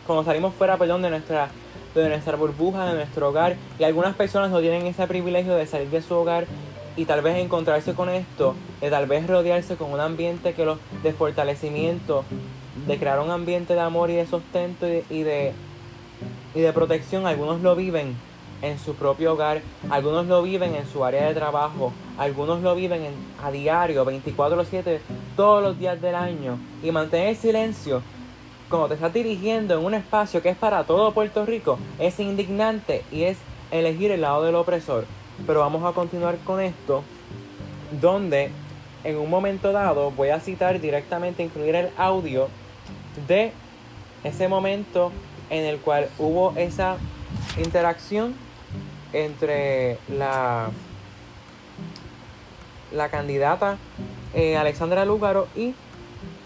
cuando 0.07 0.25
salimos 0.25 0.55
fuera, 0.55 0.77
perdón, 0.77 1.03
de 1.03 1.11
nuestra, 1.11 1.49
de 1.95 2.09
nuestra 2.09 2.37
burbuja, 2.37 2.87
de 2.87 2.95
nuestro 2.95 3.29
hogar, 3.29 3.57
y 3.79 3.85
algunas 3.85 4.15
personas 4.15 4.51
no 4.51 4.61
tienen 4.61 4.87
ese 4.87 5.07
privilegio 5.07 5.55
de 5.55 5.67
salir 5.67 5.89
de 5.89 6.03
su 6.03 6.15
hogar 6.15 6.47
y 6.97 7.07
tal 7.07 7.23
vez 7.23 7.37
encontrarse 7.39 7.95
con 7.95 8.09
esto, 8.09 8.55
de 8.81 8.91
tal 8.91 9.07
vez 9.07 9.27
rodearse 9.27 9.77
con 9.77 9.93
un 9.93 10.01
ambiente 10.01 10.55
que 10.55 10.65
los, 10.65 10.79
de 11.03 11.13
fortalecimiento, 11.13 12.25
de 12.87 12.99
crear 12.99 13.21
un 13.21 13.31
ambiente 13.31 13.75
de 13.75 13.81
amor 13.81 14.11
y 14.11 14.15
de 14.15 14.27
sustento 14.27 14.87
y 14.89 15.23
de 15.23 15.53
y 16.55 16.61
de 16.61 16.73
protección, 16.73 17.27
algunos 17.27 17.61
lo 17.61 17.75
viven 17.75 18.15
en 18.63 18.79
su 18.79 18.95
propio 18.95 19.33
hogar, 19.33 19.63
algunos 19.91 20.27
lo 20.27 20.43
viven 20.43 20.75
en 20.75 20.87
su 20.87 21.05
área 21.05 21.27
de 21.27 21.35
trabajo, 21.35 21.93
algunos 22.19 22.63
lo 22.63 22.75
viven 22.75 23.03
a 23.43 23.51
diario, 23.51 24.05
24/7, 24.05 25.01
todos 25.37 25.63
los 25.63 25.79
días 25.79 26.01
del 26.01 26.15
año. 26.15 26.59
Y 26.83 26.91
mantener 26.91 27.37
silencio 27.37 28.03
cuando 28.69 28.89
te 28.89 28.95
estás 28.95 29.13
dirigiendo 29.13 29.79
en 29.79 29.85
un 29.85 29.95
espacio 29.95 30.43
que 30.43 30.49
es 30.49 30.57
para 30.57 30.85
todo 30.85 31.13
Puerto 31.13 31.45
Rico 31.45 31.79
es 31.99 32.19
indignante 32.19 33.05
y 33.13 33.25
es 33.25 33.39
elegir 33.71 34.11
el 34.11 34.23
lado 34.23 34.43
del 34.45 34.55
opresor. 34.55 35.07
Pero 35.47 35.61
vamos 35.61 35.85
a 35.85 35.93
continuar 35.93 36.39
con 36.45 36.61
esto, 36.61 37.03
donde 38.01 38.51
en 39.03 39.19
un 39.19 39.29
momento 39.29 39.73
dado 39.73 40.11
voy 40.11 40.31
a 40.31 40.41
citar 40.41 40.81
directamente, 40.81 41.43
incluir 41.43 41.75
el 41.75 41.91
audio 41.97 42.49
de 43.29 43.53
ese 44.23 44.49
momento 44.49 45.13
en 45.51 45.65
el 45.65 45.79
cual 45.79 46.09
hubo 46.19 46.55
esa 46.57 46.97
interacción 47.59 48.35
entre 49.13 49.99
la, 50.09 50.71
la 52.93 53.09
candidata 53.09 53.79
eh, 54.35 54.57
Alexandra 54.57 55.05
Lúgaro 55.05 55.47
y 55.55 55.75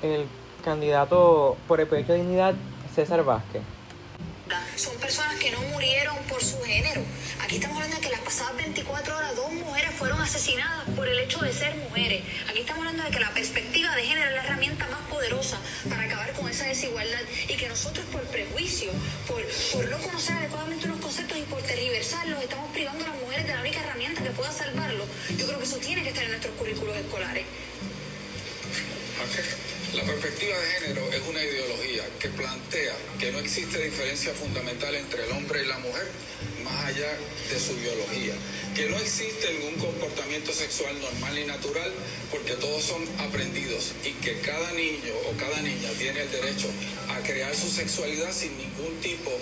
el 0.03 0.27
candidato 0.63 1.57
por 1.67 1.81
el 1.81 1.87
proyecto 1.87 2.13
de 2.13 2.19
dignidad 2.21 2.55
César 2.95 3.25
Vázquez. 3.25 3.63
Son 4.77 4.95
personas 4.97 5.37
que 5.37 5.51
no 5.51 5.61
murieron 5.73 6.17
por 6.29 6.43
su 6.43 6.61
género. 6.63 7.03
Aquí 7.49 7.57
estamos 7.57 7.79
hablando 7.79 7.97
de 7.97 8.03
que 8.03 8.11
las 8.11 8.21
pasadas 8.21 8.57
24 8.57 9.17
horas 9.17 9.35
dos 9.35 9.51
mujeres 9.55 9.91
fueron 9.95 10.21
asesinadas 10.21 10.85
por 10.95 11.09
el 11.09 11.19
hecho 11.19 11.39
de 11.41 11.51
ser 11.51 11.75
mujeres. 11.77 12.23
Aquí 12.47 12.59
estamos 12.59 12.81
hablando 12.81 13.05
de 13.05 13.11
que 13.11 13.21
la 13.21 13.33
perspectiva 13.33 13.97
de 13.97 14.03
género 14.03 14.29
es 14.29 14.35
la 14.35 14.45
herramienta 14.45 14.87
más 14.89 15.01
poderosa 15.09 15.59
para 15.89 16.03
acabar 16.03 16.31
con 16.35 16.47
esa 16.51 16.67
desigualdad 16.67 17.23
y 17.49 17.55
que 17.55 17.67
nosotros 17.71 18.05
por 18.13 18.21
prejuicio, 18.25 18.93
por, 19.27 19.43
por 19.73 19.89
no 19.89 19.97
conocer 19.97 20.37
adecuadamente 20.37 20.89
unos 20.89 21.01
conceptos 21.01 21.39
y 21.39 21.43
por 21.45 21.63
tergiversarlos, 21.63 22.43
estamos 22.43 22.71
privando 22.73 23.07
a 23.07 23.09
las 23.09 23.17
mujeres 23.17 23.47
de 23.47 23.55
la 23.55 23.61
única 23.63 23.81
herramienta 23.81 24.23
que 24.23 24.31
pueda 24.33 24.53
salvarlo. 24.53 25.07
Yo 25.39 25.47
creo 25.47 25.59
que 25.59 25.65
eso 25.65 25.79
tiene 25.79 26.03
que 26.03 26.11
estar 26.11 26.25
en 26.25 26.33
nuestros 26.33 26.55
currículos 26.57 26.99
escolares. 26.99 27.47
La 29.95 30.03
perspectiva 30.05 30.55
de 30.59 30.67
género 30.67 31.13
es 31.13 31.23
una 31.29 31.43
ideología 31.43 32.03
que 32.21 32.29
plantea 32.29 32.95
que 33.19 33.33
no 33.33 33.39
existe 33.39 33.83
diferencia 33.83 34.35
fundamental 34.35 34.95
entre 34.95 35.25
el 35.25 35.33
hombre 35.33 35.63
y 35.63 35.67
la 35.67 35.79
mujer 35.79 36.07
más 36.63 36.85
allá 36.85 37.17
de 37.51 37.59
su 37.59 37.75
biología, 37.77 38.35
que 38.79 38.89
no 38.89 38.97
existe 38.97 39.53
ningún 39.55 39.75
comportamiento 39.75 40.53
sexual 40.53 40.95
normal 41.01 41.37
y 41.37 41.45
natural 41.47 41.93
porque 42.31 42.53
todos 42.53 42.85
son 42.85 43.03
aprendidos 43.19 43.91
y 44.05 44.13
que 44.23 44.39
cada 44.39 44.71
niño 44.71 45.15
o 45.29 45.37
cada 45.37 45.61
niña 45.63 45.91
tiene 45.99 46.23
el 46.23 46.31
derecho 46.31 46.69
a 47.09 47.19
crear 47.27 47.53
su 47.57 47.69
sexualidad 47.69 48.33
sin 48.33 48.57
ningún 48.57 48.95
tipo 49.01 49.33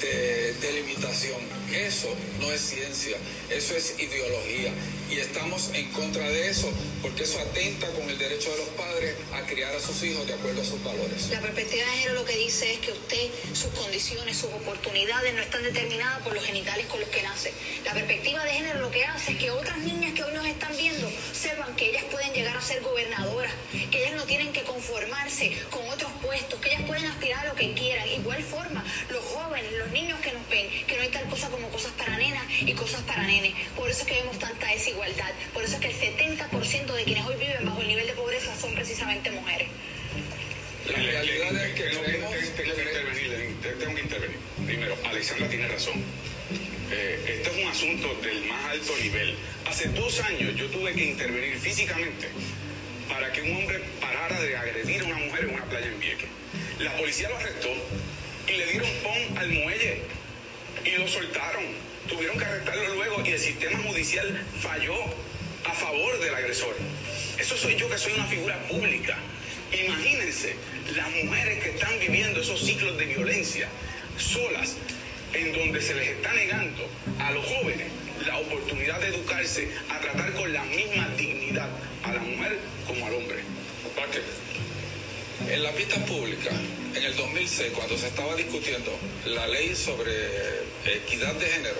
de, 0.00 0.72
limitación. 0.72 1.40
Eso 1.72 2.08
no 2.40 2.50
es 2.50 2.60
ciencia, 2.60 3.16
eso 3.50 3.76
es 3.76 3.98
ideología 3.98 4.72
y 5.10 5.18
estamos 5.18 5.70
en 5.74 5.90
contra 5.92 6.28
de 6.28 6.48
eso 6.48 6.70
porque 7.02 7.24
eso 7.24 7.38
atenta 7.40 7.86
con 7.92 8.08
el 8.08 8.18
derecho 8.18 8.50
de 8.50 8.58
los 8.58 8.68
padres 8.68 9.14
a 9.32 9.42
criar 9.46 9.74
a 9.74 9.80
sus 9.80 10.02
hijos 10.02 10.26
de 10.26 10.34
acuerdo 10.34 10.62
a 10.62 10.64
sus 10.64 10.82
valores. 10.82 11.28
La 11.30 11.40
perspectiva 11.40 11.84
de 11.84 11.90
género 11.90 12.14
lo 12.14 12.24
que 12.24 12.36
dice 12.36 12.72
es 12.74 12.78
que 12.80 12.92
usted, 12.92 13.30
sus 13.52 13.70
condiciones, 13.72 14.36
sus 14.36 14.52
oportunidades 14.52 15.34
no 15.34 15.42
están 15.42 15.62
determinadas 15.62 16.22
por 16.22 16.34
los 16.34 16.44
genitales 16.44 16.86
con 16.86 17.00
los 17.00 17.08
que 17.08 17.22
nace. 17.22 17.52
La 17.84 17.94
perspectiva 17.94 18.44
de 18.44 18.50
género 18.52 18.77
lo 18.78 18.90
que 18.90 19.04
hace 19.04 19.32
es 19.32 19.38
que 19.38 19.50
otras 19.50 19.78
niñas 19.78 20.12
que 20.12 20.22
hoy 20.22 20.32
nos 20.34 20.46
están 20.46 20.76
viendo 20.76 21.10
sepan 21.32 21.74
que 21.76 21.90
ellas 21.90 22.04
pueden 22.10 22.32
llegar 22.32 22.56
a 22.56 22.60
ser 22.60 22.80
gobernadoras, 22.82 23.52
que 23.90 23.98
ellas 23.98 24.16
no 24.16 24.24
tienen 24.24 24.52
que 24.52 24.62
conformarse 24.62 25.52
con 25.70 25.86
otros 25.88 26.10
puestos, 26.22 26.60
que 26.60 26.70
ellas 26.70 26.82
pueden 26.86 27.04
aspirar 27.06 27.46
a 27.46 27.48
lo 27.48 27.54
que 27.54 27.72
quieran. 27.74 28.08
Igual 28.08 28.42
forma, 28.42 28.84
los 29.10 29.24
jóvenes, 29.24 29.72
los 29.78 29.90
niños 29.90 30.20
que 30.20 30.32
nos 30.32 30.48
ven, 30.48 30.68
que 30.86 30.96
no 30.96 31.02
hay 31.02 31.08
tal 31.08 31.28
cosa 31.28 31.48
como 31.48 31.68
cosas 31.68 31.92
para 31.92 32.16
nenas 32.16 32.44
y 32.60 32.72
cosas 32.72 33.02
para 33.02 33.22
nenes. 33.24 33.54
Por 33.76 33.88
eso 33.90 34.02
es 34.02 34.08
que 34.08 34.14
vemos 34.14 34.38
tanta 34.38 34.66
desigualdad 34.68 35.32
por 35.54 35.64
eso 35.64 35.74
es 35.74 35.80
que 35.80 35.88
el 35.88 36.16
70% 36.16 36.92
de 36.92 37.04
quienes 37.04 37.26
hoy 37.26 37.34
viven 37.36 37.64
bajo 37.64 37.80
el 37.80 37.88
nivel 37.88 38.06
de 38.06 38.12
pobreza 38.12 38.54
son 38.56 38.74
precisamente 38.74 39.30
mujeres. 39.30 39.68
La 40.86 40.96
realidad 40.96 41.66
es 41.66 41.74
que 41.74 41.82
tengo, 41.82 42.30
que 42.30 42.46
intervenir, 42.46 43.56
tengo 43.78 43.94
que 43.94 44.02
intervenir. 44.02 44.38
Primero, 44.66 44.96
Alexandra 45.04 45.48
tiene 45.48 45.68
razón. 45.68 45.94
Eh, 46.90 47.36
este 47.38 47.50
es 47.50 47.64
un 47.64 47.70
asunto 47.70 48.14
del 48.22 48.44
más 48.46 48.64
alto 48.64 48.96
nivel. 49.02 49.34
Hace 49.66 49.88
dos 49.88 50.20
años 50.20 50.56
yo 50.56 50.66
tuve 50.66 50.94
que 50.94 51.04
intervenir 51.04 51.58
físicamente 51.58 52.28
para 53.08 53.30
que 53.32 53.42
un 53.42 53.56
hombre 53.56 53.80
parara 54.00 54.40
de 54.40 54.56
agredir 54.56 55.02
a 55.02 55.04
una 55.04 55.16
mujer 55.16 55.44
en 55.44 55.54
una 55.54 55.64
playa 55.66 55.86
en 55.86 56.00
Vieques. 56.00 56.28
La 56.78 56.96
policía 56.96 57.28
lo 57.28 57.36
arrestó 57.36 57.68
y 58.48 58.52
le 58.52 58.66
dieron 58.72 58.88
pon 59.02 59.38
al 59.38 59.48
muelle 59.50 60.00
y 60.84 60.90
lo 60.92 61.06
soltaron 61.08 61.64
tuvieron 62.08 62.38
que 62.38 62.44
arrestarlo 62.44 62.94
luego 62.94 63.22
y 63.24 63.30
el 63.30 63.38
sistema 63.38 63.78
judicial 63.82 64.42
falló 64.60 64.96
a 65.64 65.72
favor 65.72 66.18
del 66.20 66.34
agresor. 66.34 66.74
Eso 67.38 67.56
soy 67.56 67.76
yo 67.76 67.88
que 67.90 67.98
soy 67.98 68.14
una 68.14 68.26
figura 68.26 68.58
pública. 68.66 69.18
Imagínense 69.72 70.56
las 70.96 71.10
mujeres 71.22 71.62
que 71.62 71.70
están 71.70 71.98
viviendo 72.00 72.40
esos 72.40 72.64
ciclos 72.64 72.96
de 72.96 73.04
violencia 73.04 73.68
solas, 74.16 74.76
en 75.34 75.52
donde 75.52 75.80
se 75.80 75.94
les 75.94 76.08
está 76.08 76.32
negando 76.32 76.88
a 77.18 77.32
los 77.32 77.44
jóvenes 77.44 77.86
la 78.26 78.38
oportunidad 78.38 79.00
de 79.00 79.08
educarse, 79.08 79.68
a 79.88 80.00
tratar 80.00 80.32
con 80.34 80.52
la 80.52 80.64
misma 80.64 81.08
dignidad 81.16 81.68
a 82.02 82.12
la 82.12 82.20
mujer 82.20 82.58
como 82.86 83.06
al 83.06 83.14
hombre. 83.14 83.38
En 85.48 85.62
las 85.62 85.76
vistas 85.76 86.02
públicas, 86.04 86.52
en 86.94 87.04
el 87.04 87.16
2006, 87.16 87.72
cuando 87.74 87.96
se 87.96 88.08
estaba 88.08 88.34
discutiendo 88.34 88.90
la 89.26 89.46
ley 89.46 89.74
sobre 89.74 90.12
equidad 90.84 91.34
de 91.34 91.46
género, 91.46 91.76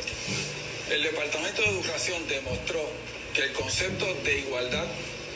el 0.90 1.02
Departamento 1.02 1.62
de 1.62 1.68
Educación 1.68 2.22
demostró 2.28 2.80
que 3.34 3.42
el 3.42 3.52
concepto 3.52 4.06
de 4.24 4.38
igualdad 4.38 4.86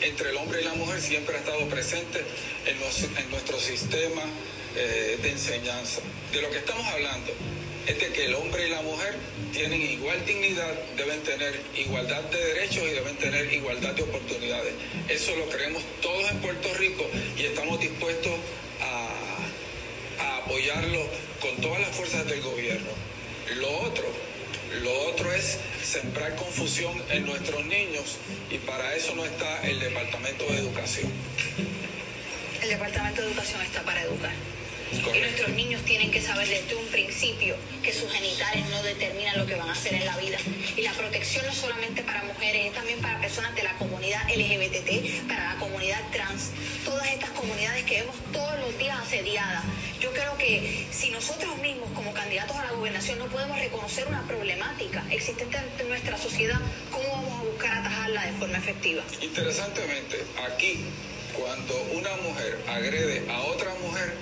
entre 0.01 0.31
el 0.31 0.37
hombre 0.37 0.61
y 0.61 0.63
la 0.63 0.73
mujer 0.73 0.99
siempre 0.99 1.35
ha 1.35 1.39
estado 1.39 1.67
presente 1.69 2.23
en, 2.65 2.77
en 2.77 3.31
nuestro 3.31 3.59
sistema 3.59 4.23
eh, 4.75 5.19
de 5.21 5.29
enseñanza. 5.29 6.01
De 6.31 6.41
lo 6.41 6.49
que 6.49 6.57
estamos 6.57 6.85
hablando 6.87 7.31
es 7.87 7.99
de 7.99 8.07
que 8.13 8.25
el 8.25 8.35
hombre 8.35 8.67
y 8.67 8.69
la 8.69 8.81
mujer 8.81 9.15
tienen 9.51 9.81
igual 9.81 10.25
dignidad, 10.25 10.73
deben 10.95 11.21
tener 11.23 11.59
igualdad 11.75 12.21
de 12.23 12.37
derechos 12.37 12.83
y 12.83 12.91
deben 12.91 13.15
tener 13.17 13.51
igualdad 13.51 13.93
de 13.93 14.03
oportunidades. 14.03 14.73
Eso 15.09 15.35
lo 15.35 15.49
creemos 15.49 15.83
todos 16.01 16.29
en 16.31 16.37
Puerto 16.37 16.73
Rico 16.75 17.05
y 17.37 17.43
estamos 17.43 17.79
dispuestos 17.79 18.33
a, 18.81 19.09
apoyarlo 20.37 20.99
con 21.41 21.55
todas 21.61 21.81
las 21.81 21.95
fuerzas 21.95 22.25
del 22.25 22.41
gobierno. 22.41 22.89
Lo 23.55 23.69
otro, 23.81 24.05
lo 24.81 25.09
otro 25.09 25.31
es 25.33 25.57
sembrar 25.83 26.35
confusión 26.35 27.01
en 27.09 27.25
nuestros 27.25 27.65
niños 27.65 28.17
y 28.49 28.57
para 28.59 28.95
eso 28.95 29.15
no 29.15 29.25
está 29.25 29.61
el 29.63 29.79
Departamento 29.79 30.45
de 30.45 30.57
Educación. 30.59 31.11
El 32.61 32.69
Departamento 32.69 33.21
de 33.21 33.27
Educación 33.27 33.61
está 33.61 33.83
para 33.83 34.01
educar. 34.03 34.31
Y 34.93 35.19
nuestros 35.19 35.49
niños 35.49 35.81
tienen 35.83 36.11
que 36.11 36.21
saber 36.21 36.47
desde 36.47 36.75
un 36.75 36.85
principio 36.87 37.55
que 37.81 37.91
sus 37.91 38.11
genitales 38.11 38.63
no 38.69 38.83
determinan 38.83 39.37
lo 39.39 39.45
que 39.45 39.55
van 39.55 39.67
a 39.69 39.71
hacer 39.71 39.93
en 39.95 40.05
la 40.05 40.15
vida. 40.17 40.37
Y 40.77 40.81
la 40.81 40.91
protección 40.91 41.45
no 41.45 41.53
solamente 41.53 42.03
para 42.03 42.23
mujeres, 42.23 42.67
es 42.67 42.73
también 42.73 42.99
para 42.99 43.19
personas 43.19 43.55
de 43.55 43.63
la 43.63 43.73
comunidad 43.77 44.21
LGBT, 44.29 45.27
para 45.27 45.53
la 45.53 45.59
comunidad 45.59 45.99
trans, 46.11 46.51
todas 46.85 47.07
estas 47.07 47.31
comunidades 47.31 47.83
que 47.85 48.01
vemos 48.01 48.15
todos 48.31 48.59
los 48.59 48.77
días 48.77 48.97
asediadas. 48.99 49.63
Yo 49.99 50.11
creo 50.11 50.37
que 50.37 50.85
si 50.91 51.09
nosotros 51.09 51.57
mismos 51.57 51.89
como 51.95 52.13
candidatos 52.13 52.55
a 52.55 52.65
la 52.65 52.71
gobernación 52.71 53.17
no 53.17 53.25
podemos 53.27 53.57
reconocer 53.57 54.05
una 54.07 54.21
problemática 54.27 55.03
existente 55.09 55.57
en 55.79 55.89
nuestra 55.89 56.17
sociedad, 56.17 56.59
¿cómo 56.91 57.09
vamos 57.09 57.39
a 57.39 57.43
buscar 57.43 57.77
atajarla 57.77 58.25
de 58.25 58.33
forma 58.33 58.57
efectiva? 58.57 59.03
Interesantemente, 59.21 60.23
aquí, 60.45 60.85
cuando 61.33 61.81
una 61.93 62.15
mujer 62.17 62.59
agrede 62.67 63.23
a 63.31 63.41
otra 63.43 63.73
mujer, 63.81 64.13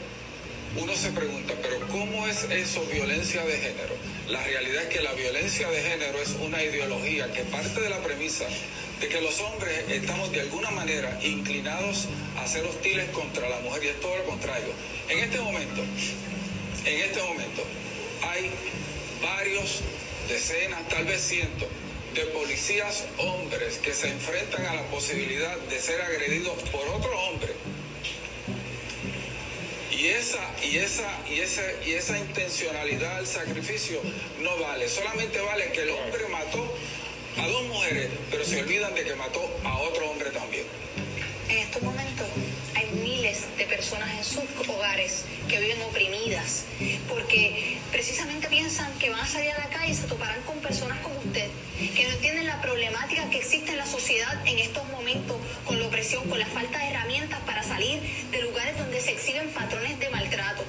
uno 0.78 0.96
se 0.96 1.12
pregunta, 1.12 1.54
pero 1.62 1.80
¿cómo 1.88 2.28
es 2.28 2.44
eso 2.44 2.86
violencia 2.86 3.44
de 3.44 3.58
género? 3.58 3.96
La 4.30 4.42
realidad 4.44 4.84
es 4.84 4.90
que 4.90 5.02
la 5.02 5.12
violencia 5.14 5.70
de 5.70 5.82
género 5.82 6.22
es 6.22 6.30
una 6.42 6.64
ideología 6.64 7.32
que 7.34 7.44
parte 7.44 7.82
de 7.82 7.90
la 7.90 8.02
premisa 8.02 8.46
de 9.02 9.08
que 9.10 9.20
los 9.20 9.40
hombres 9.42 9.84
estamos 9.90 10.32
de 10.32 10.42
alguna 10.42 10.72
manera 10.72 11.20
inclinados 11.24 12.08
a 12.38 12.48
ser 12.48 12.64
hostiles 12.66 13.10
contra 13.10 13.50
la 13.50 13.60
mujer 13.60 13.84
y 13.84 13.88
es 13.88 14.00
todo 14.00 14.16
lo 14.16 14.24
contrario. 14.26 14.72
En 15.10 15.20
este 15.20 15.40
momento, 15.40 15.82
en 16.86 17.02
este 17.02 17.22
momento, 17.22 17.64
hay 18.22 18.52
varios, 19.22 19.82
decenas, 20.30 20.88
tal 20.88 21.06
vez 21.06 21.20
cientos, 21.22 21.68
de 22.14 22.22
policías 22.28 23.06
hombres 23.18 23.78
que 23.80 23.94
se 23.94 24.10
enfrentan 24.10 24.66
a 24.68 24.76
la 24.76 24.84
posibilidad 24.84 25.58
de 25.58 25.80
ser 25.80 26.02
agredidos 26.02 26.56
por 26.72 26.88
otro 26.90 27.20
hombre 27.24 27.54
esa, 30.12 30.40
y 30.64 30.78
esa, 30.78 31.08
y 31.30 31.40
esa, 31.40 31.62
y 31.86 31.92
esa 31.94 32.18
intencionalidad 32.18 33.18
al 33.18 33.28
sacrificio 33.28 34.00
no 34.42 34.58
vale. 34.58 34.88
Solamente 34.88 35.40
vale 35.42 35.72
que 35.72 35.84
el 35.84 35.90
hombre 35.92 36.28
mató 36.30 36.76
a 37.38 37.48
dos 37.48 37.64
mujeres, 37.68 38.10
pero 38.30 38.44
se 38.44 38.62
olvidan 38.62 38.94
de 38.94 39.04
que 39.04 39.16
mató 39.16 39.42
a 39.64 39.78
otro 39.80 40.10
hombre 40.10 40.30
también. 40.32 40.66
En 41.50 41.58
estos 41.58 41.82
momentos 41.82 42.28
hay 42.76 42.88
miles 43.04 43.46
de 43.58 43.66
personas 43.66 44.10
en 44.18 44.24
sus 44.24 44.68
hogares 44.70 45.26
que 45.50 45.60
viven 45.60 45.82
oprimidas 45.82 46.66
porque 47.10 47.78
precisamente 47.92 48.48
piensan 48.48 48.92
que 49.00 49.10
van 49.10 49.20
a 49.20 49.28
salir 49.28 49.52
a 49.52 49.60
la 49.60 49.70
calle 49.70 49.92
y 49.92 49.96
se 49.96 50.08
toparán 50.08 50.42
con 50.44 50.58
personas 50.60 51.00
como 51.00 51.20
usted 51.20 51.50
que 51.90 52.04
no 52.04 52.12
entienden 52.12 52.46
la 52.46 52.62
problemática 52.62 53.30
que 53.30 53.40
existe 53.40 53.72
en 53.72 53.78
la 53.78 53.86
sociedad 53.86 54.46
en 54.46 54.60
estos 54.60 54.88
momentos 54.90 55.38
con 55.66 55.80
la 55.80 55.88
opresión, 55.88 56.30
con 56.30 56.40
la 56.40 56.46
falta 56.46 56.78
de 56.80 56.90
herramientas 56.90 57.40
para 57.46 57.64
salir 57.64 58.00
de 58.32 58.42
lugares 58.42 58.78
donde 58.78 59.00
se 59.02 59.12
exhiben 59.12 59.50
patrones 59.50 60.00
de 60.00 60.10
maltrato. 60.10 60.64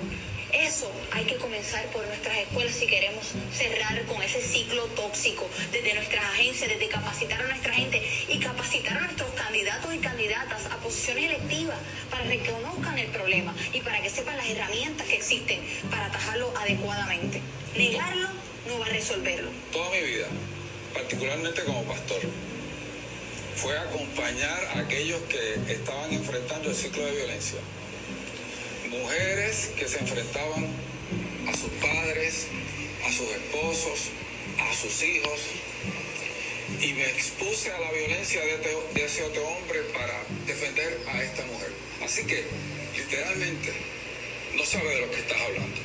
Eso 0.53 0.91
hay 1.13 1.25
que 1.25 1.37
comenzar 1.37 1.85
por 1.87 2.07
nuestras 2.07 2.37
escuelas 2.37 2.75
si 2.75 2.87
queremos 2.87 3.27
cerrar 3.57 4.03
con 4.05 4.23
ese 4.23 4.41
ciclo 4.43 4.85
tóxico 4.89 5.49
desde 5.71 5.95
nuestras 5.95 6.25
agencias, 6.25 6.69
desde 6.69 6.89
capacitar 6.89 7.41
a 7.41 7.47
nuestra 7.47 7.73
gente 7.73 8.03
y 8.29 8.39
capacitar 8.39 8.99
a 8.99 9.01
nuestros 9.01 9.31
candidatos 9.31 9.95
y 9.95 9.99
candidatas 9.99 10.67
a 10.67 10.77
posiciones 10.77 11.25
electivas 11.25 11.79
para 12.11 12.25
que 12.25 12.39
reconozcan 12.39 12.99
el 12.99 13.09
problema 13.09 13.55
y 13.73 13.81
para 13.81 14.03
que 14.03 14.11
sepan 14.11 14.37
las 14.37 14.49
herramientas 14.49 15.07
que 15.07 15.17
existen 15.17 15.61
para 15.91 16.07
atajarlo 16.07 16.53
adecuadamente. 16.59 17.41
Negarlo 17.77 18.29
no 18.69 18.79
va 18.79 18.87
a 18.87 18.91
resolverlo. 18.91 19.51
Toda 19.73 19.91
mi 19.91 20.01
vida, 20.01 20.27
particularmente 20.93 21.63
como 21.65 21.83
pastor, 21.85 22.21
fue 23.57 23.79
acompañar 23.79 24.65
a 24.75 24.81
aquellos 24.81 25.21
que 25.23 25.73
estaban 25.73 26.13
enfrentando 26.13 26.71
el 26.71 26.75
ciclo 26.75 27.05
de 27.05 27.13
violencia 27.13 27.59
mujeres 28.93 29.71
que 29.79 29.89
se 29.89 29.99
enfrentaban 29.99 30.67
a 31.49 31.57
sus 31.57 31.71
padres, 31.81 32.47
a 33.07 33.13
sus 33.13 33.29
esposos, 33.31 34.11
a 34.59 34.75
sus 34.75 35.03
hijos, 35.03 35.41
y 36.81 36.93
me 36.93 37.05
expuse 37.07 37.71
a 37.73 37.81
la 37.81 37.91
violencia 37.91 38.41
de, 38.41 39.05
ese 39.05 39.23
otro 39.25 39.47
hombre 39.49 39.81
para 39.95 40.15
defender 40.47 41.01
a 41.09 41.23
esta 41.23 41.45
mujer. 41.47 41.73
Así 42.03 42.27
que, 42.27 42.45
literalmente, 42.97 43.73
no 44.55 44.65
sabe 44.65 44.89
de 44.89 45.01
lo 45.01 45.11
que 45.11 45.21
estás 45.21 45.41
hablando. 45.41 45.77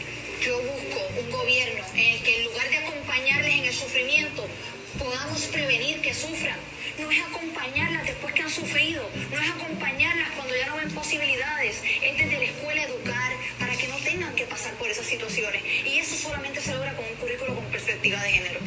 Yo 0.42 0.62
busco 0.62 1.00
un 1.20 1.32
gobierno 1.32 1.84
en 1.94 2.16
el 2.16 2.24
que 2.24 2.36
en 2.38 2.44
lugar 2.46 2.70
de 2.70 2.78
acompañarles 2.78 3.54
en 3.54 3.66
el 3.66 3.74
sufrimiento, 3.74 4.48
podamos 4.98 5.42
prevenir 5.48 6.02
que 6.02 6.14
sufran. 6.14 6.58
No 7.00 7.12
es 7.12 7.22
acompañarlas 7.22 8.04
después 8.06 8.34
que 8.34 8.42
han 8.42 8.50
sufrido, 8.50 9.04
no 9.32 9.40
es 9.40 9.50
acompañarlas 9.52 10.30
cuando 10.32 10.56
ya 10.56 10.68
no 10.68 10.78
ven 10.78 10.92
posibilidades, 10.92 11.84
es 12.02 12.18
desde 12.18 12.38
la 12.38 12.46
escuela 12.46 12.84
educar 12.84 13.32
para 13.60 13.74
que 13.74 13.88
no 13.88 13.96
tengan 14.04 14.34
que 14.36 14.46
pasar 14.46 14.74
por 14.74 14.88
esas 14.88 15.06
situaciones. 15.06 15.62
Y 15.86 16.00
eso 16.00 16.16
solamente 16.16 16.60
se 16.60 16.74
logra 16.74 16.96
con 16.96 17.06
un 17.06 17.16
currículo 17.20 17.56
con 17.56 17.66
perspectiva 17.66 18.22
de 18.22 18.30
género. 18.30 18.60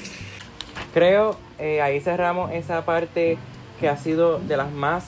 Creo, 0.94 1.38
eh, 1.58 1.80
ahí 1.82 2.00
cerramos 2.00 2.52
esa 2.52 2.84
parte 2.84 3.36
que 3.80 3.88
ha 3.88 3.96
sido 3.96 4.38
de 4.38 4.56
las 4.56 4.70
más 4.70 5.06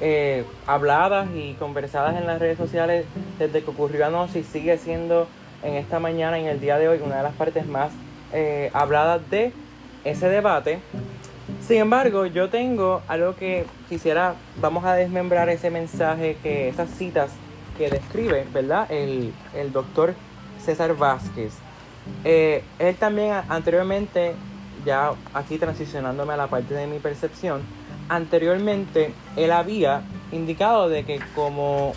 eh, 0.00 0.44
habladas 0.66 1.28
y 1.34 1.54
conversadas 1.54 2.16
en 2.16 2.26
las 2.26 2.38
redes 2.38 2.56
sociales 2.56 3.04
desde 3.38 3.62
que 3.62 3.70
ocurrió 3.70 4.06
anoche 4.06 4.40
y 4.40 4.44
sigue 4.44 4.78
siendo 4.78 5.28
en 5.62 5.74
esta 5.74 5.98
mañana, 5.98 6.38
en 6.38 6.46
el 6.46 6.60
día 6.60 6.78
de 6.78 6.88
hoy, 6.88 7.00
una 7.02 7.18
de 7.18 7.22
las 7.22 7.34
partes 7.34 7.66
más 7.66 7.90
eh, 8.32 8.70
habladas 8.72 9.28
de 9.30 9.52
ese 10.04 10.28
debate. 10.28 10.80
Sin 11.66 11.78
embargo, 11.78 12.26
yo 12.26 12.50
tengo 12.50 13.02
algo 13.08 13.34
que 13.36 13.66
quisiera, 13.88 14.34
vamos 14.60 14.84
a 14.84 14.94
desmembrar 14.94 15.48
ese 15.48 15.70
mensaje, 15.70 16.36
que 16.42 16.68
esas 16.68 16.90
citas 16.90 17.30
que 17.78 17.90
describe, 17.90 18.46
¿verdad? 18.52 18.90
El, 18.90 19.32
el 19.54 19.72
doctor 19.72 20.14
César 20.62 20.96
Vázquez. 20.96 21.54
Eh, 22.24 22.62
él 22.78 22.96
también 22.96 23.32
anteriormente, 23.48 24.34
ya 24.84 25.12
aquí 25.32 25.58
transicionándome 25.58 26.34
a 26.34 26.36
la 26.36 26.46
parte 26.48 26.74
de 26.74 26.86
mi 26.86 26.98
percepción, 26.98 27.62
anteriormente 28.08 29.14
él 29.36 29.50
había 29.50 30.02
indicado 30.32 30.88
de 30.88 31.04
que 31.04 31.20
como 31.34 31.94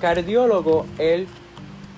cardiólogo 0.00 0.86
él 0.98 1.26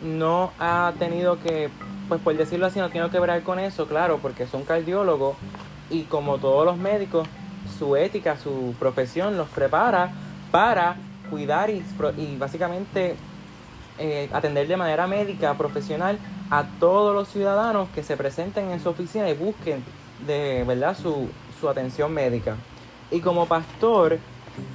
no 0.02 0.52
ha 0.58 0.92
tenido 0.98 1.40
que 1.42 1.68
pues 2.08 2.20
por 2.20 2.36
decirlo 2.36 2.66
así, 2.66 2.78
no 2.78 2.90
tiene 2.90 3.08
que 3.10 3.20
ver 3.20 3.42
con 3.42 3.58
eso, 3.58 3.86
claro, 3.86 4.18
porque 4.20 4.44
es 4.44 4.54
un 4.54 4.64
cardiólogo 4.64 5.36
y 5.90 6.02
como 6.02 6.38
todos 6.38 6.64
los 6.64 6.76
médicos, 6.76 7.28
su 7.78 7.96
ética, 7.96 8.36
su 8.36 8.74
profesión 8.78 9.36
los 9.36 9.48
prepara 9.48 10.12
para 10.50 10.96
cuidar 11.30 11.70
y, 11.70 11.82
y 12.16 12.36
básicamente 12.36 13.16
eh, 13.98 14.28
atender 14.32 14.66
de 14.68 14.76
manera 14.76 15.06
médica, 15.06 15.54
profesional, 15.54 16.18
a 16.50 16.64
todos 16.78 17.14
los 17.14 17.28
ciudadanos 17.28 17.88
que 17.94 18.02
se 18.02 18.16
presenten 18.16 18.70
en 18.70 18.80
su 18.80 18.88
oficina 18.90 19.28
y 19.28 19.34
busquen 19.34 19.82
de 20.26 20.64
verdad 20.66 20.96
su, 20.96 21.28
su 21.60 21.68
atención 21.68 22.12
médica. 22.12 22.56
Y 23.10 23.20
como 23.20 23.46
pastor, 23.46 24.18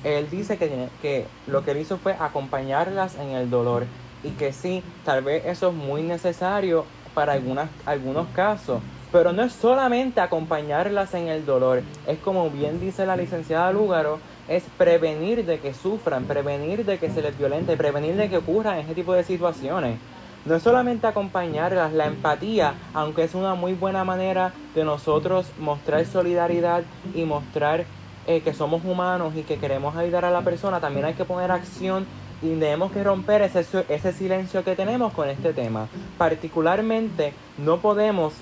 él 0.03 0.29
dice 0.29 0.57
que, 0.57 0.89
que 1.01 1.25
lo 1.47 1.63
que 1.63 1.71
él 1.71 1.77
hizo 1.77 1.97
fue 1.97 2.13
acompañarlas 2.13 3.15
en 3.17 3.29
el 3.29 3.49
dolor 3.49 3.85
y 4.23 4.31
que 4.31 4.53
sí, 4.53 4.83
tal 5.05 5.23
vez 5.23 5.45
eso 5.45 5.69
es 5.69 5.75
muy 5.75 6.01
necesario 6.01 6.85
para 7.19 7.33
algunas, 7.33 7.69
algunos 7.85 8.27
casos. 8.29 8.79
Pero 9.11 9.33
no 9.33 9.43
es 9.43 9.51
solamente 9.51 10.21
acompañarlas 10.21 11.13
en 11.15 11.27
el 11.27 11.45
dolor, 11.45 11.81
es 12.07 12.17
como 12.19 12.49
bien 12.49 12.79
dice 12.79 13.05
la 13.05 13.17
licenciada 13.17 13.73
Lúgaro, 13.73 14.19
es 14.47 14.63
prevenir 14.77 15.43
de 15.45 15.59
que 15.59 15.73
sufran, 15.73 16.23
prevenir 16.23 16.85
de 16.85 16.97
que 16.97 17.09
se 17.09 17.21
les 17.21 17.37
violente, 17.37 17.75
prevenir 17.75 18.15
de 18.15 18.29
que 18.29 18.37
ocurran 18.37 18.77
ese 18.77 18.95
tipo 18.95 19.11
de 19.11 19.25
situaciones. 19.25 19.97
No 20.45 20.55
es 20.55 20.63
solamente 20.63 21.07
acompañarlas, 21.07 21.91
la 21.91 22.05
empatía, 22.05 22.75
aunque 22.93 23.25
es 23.25 23.35
una 23.35 23.53
muy 23.53 23.73
buena 23.73 24.05
manera 24.05 24.53
de 24.73 24.85
nosotros 24.85 25.51
mostrar 25.59 26.05
solidaridad 26.05 26.83
y 27.13 27.23
mostrar 27.23 27.83
eh, 28.27 28.39
que 28.39 28.53
somos 28.53 28.85
humanos 28.85 29.33
y 29.35 29.41
que 29.41 29.57
queremos 29.57 29.97
ayudar 29.97 30.23
a 30.23 30.31
la 30.31 30.43
persona, 30.43 30.79
también 30.79 31.05
hay 31.05 31.15
que 31.15 31.25
poner 31.25 31.51
acción 31.51 32.05
y 32.41 32.55
tenemos 32.55 32.91
que 32.91 33.03
romper 33.03 33.41
ese, 33.41 33.65
ese 33.89 34.13
silencio 34.13 34.63
que 34.63 34.75
tenemos 34.75 35.13
con 35.13 35.29
este 35.29 35.53
tema. 35.53 35.87
Particularmente, 36.17 37.33
no 37.57 37.79
podemos 37.79 38.33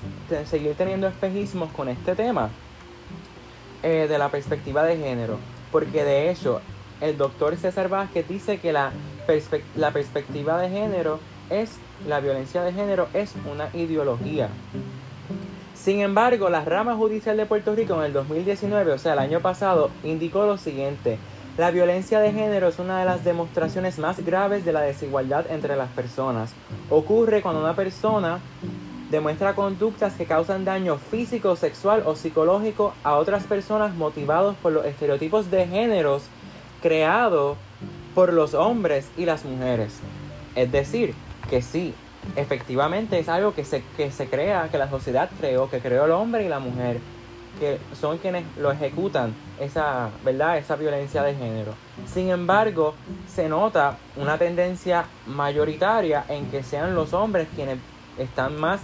seguir 0.45 0.75
teniendo 0.75 1.07
espejismos 1.07 1.71
con 1.71 1.89
este 1.89 2.15
tema 2.15 2.49
eh, 3.83 4.07
de 4.09 4.17
la 4.17 4.29
perspectiva 4.29 4.83
de 4.83 4.97
género, 4.97 5.37
porque 5.71 6.03
de 6.03 6.29
hecho, 6.29 6.61
el 7.01 7.17
doctor 7.17 7.55
César 7.57 7.89
Vázquez 7.89 8.27
dice 8.27 8.59
que 8.59 8.73
la, 8.73 8.91
la 9.75 9.91
perspectiva 9.91 10.59
de 10.59 10.69
género 10.69 11.19
es, 11.49 11.77
la 12.07 12.19
violencia 12.19 12.63
de 12.63 12.73
género 12.73 13.07
es 13.13 13.33
una 13.51 13.69
ideología. 13.73 14.49
Sin 15.75 16.01
embargo, 16.01 16.49
la 16.49 16.65
rama 16.65 16.95
judicial 16.95 17.37
de 17.37 17.45
Puerto 17.45 17.73
Rico 17.73 17.95
en 17.95 18.07
el 18.07 18.13
2019, 18.13 18.91
o 18.91 18.97
sea, 18.97 19.13
el 19.13 19.19
año 19.19 19.39
pasado, 19.39 19.89
indicó 20.03 20.45
lo 20.45 20.57
siguiente. 20.57 21.17
La 21.57 21.71
violencia 21.71 22.19
de 22.19 22.31
género 22.31 22.67
es 22.67 22.77
una 22.77 22.99
de 22.99 23.05
las 23.05 23.23
demostraciones 23.23 23.97
más 23.97 24.23
graves 24.23 24.63
de 24.63 24.71
la 24.71 24.81
desigualdad 24.81 25.49
entre 25.49 25.75
las 25.75 25.89
personas. 25.89 26.53
Ocurre 26.91 27.41
cuando 27.41 27.61
una 27.61 27.75
persona 27.75 28.39
demuestra 29.09 29.55
conductas 29.55 30.13
que 30.13 30.25
causan 30.25 30.65
daño 30.65 30.99
físico, 30.99 31.55
sexual 31.55 32.03
o 32.05 32.15
psicológico 32.15 32.93
a 33.03 33.15
otras 33.15 33.45
personas 33.45 33.95
motivados 33.95 34.55
por 34.57 34.71
los 34.71 34.85
estereotipos 34.85 35.49
de 35.49 35.65
géneros 35.65 36.25
creados 36.83 37.57
por 38.13 38.33
los 38.33 38.53
hombres 38.53 39.09
y 39.17 39.25
las 39.25 39.43
mujeres. 39.43 39.95
Es 40.53 40.71
decir, 40.71 41.15
que 41.49 41.63
sí, 41.63 41.95
efectivamente 42.35 43.17
es 43.17 43.29
algo 43.29 43.55
que 43.55 43.65
se, 43.65 43.81
que 43.95 44.11
se 44.11 44.27
crea, 44.27 44.69
que 44.69 44.77
la 44.77 44.91
sociedad 44.91 45.27
creó, 45.39 45.71
que 45.71 45.79
creó 45.79 46.05
el 46.05 46.11
hombre 46.11 46.45
y 46.45 46.49
la 46.49 46.59
mujer 46.59 46.99
que 47.59 47.79
son 47.99 48.17
quienes 48.17 48.45
lo 48.57 48.71
ejecutan, 48.71 49.33
esa, 49.59 50.09
¿verdad? 50.23 50.57
esa 50.57 50.75
violencia 50.75 51.23
de 51.23 51.35
género. 51.35 51.73
Sin 52.05 52.29
embargo, 52.29 52.93
se 53.27 53.49
nota 53.49 53.97
una 54.15 54.37
tendencia 54.37 55.05
mayoritaria 55.25 56.25
en 56.29 56.49
que 56.49 56.63
sean 56.63 56.95
los 56.95 57.13
hombres 57.13 57.47
quienes 57.55 57.79
están 58.17 58.59
más 58.59 58.81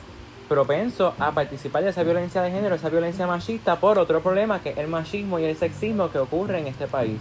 propensos 0.48 1.14
a 1.20 1.32
participar 1.32 1.84
de 1.84 1.90
esa 1.90 2.04
violencia 2.04 2.42
de 2.42 2.52
género, 2.52 2.76
esa 2.76 2.90
violencia 2.90 3.26
machista, 3.26 3.80
por 3.80 3.98
otro 3.98 4.22
problema 4.22 4.60
que 4.60 4.72
es 4.72 4.78
el 4.78 4.88
machismo 4.88 5.40
y 5.40 5.46
el 5.46 5.56
sexismo 5.56 6.12
que 6.12 6.20
ocurre 6.20 6.60
en 6.60 6.68
este 6.68 6.88
país. 6.88 7.20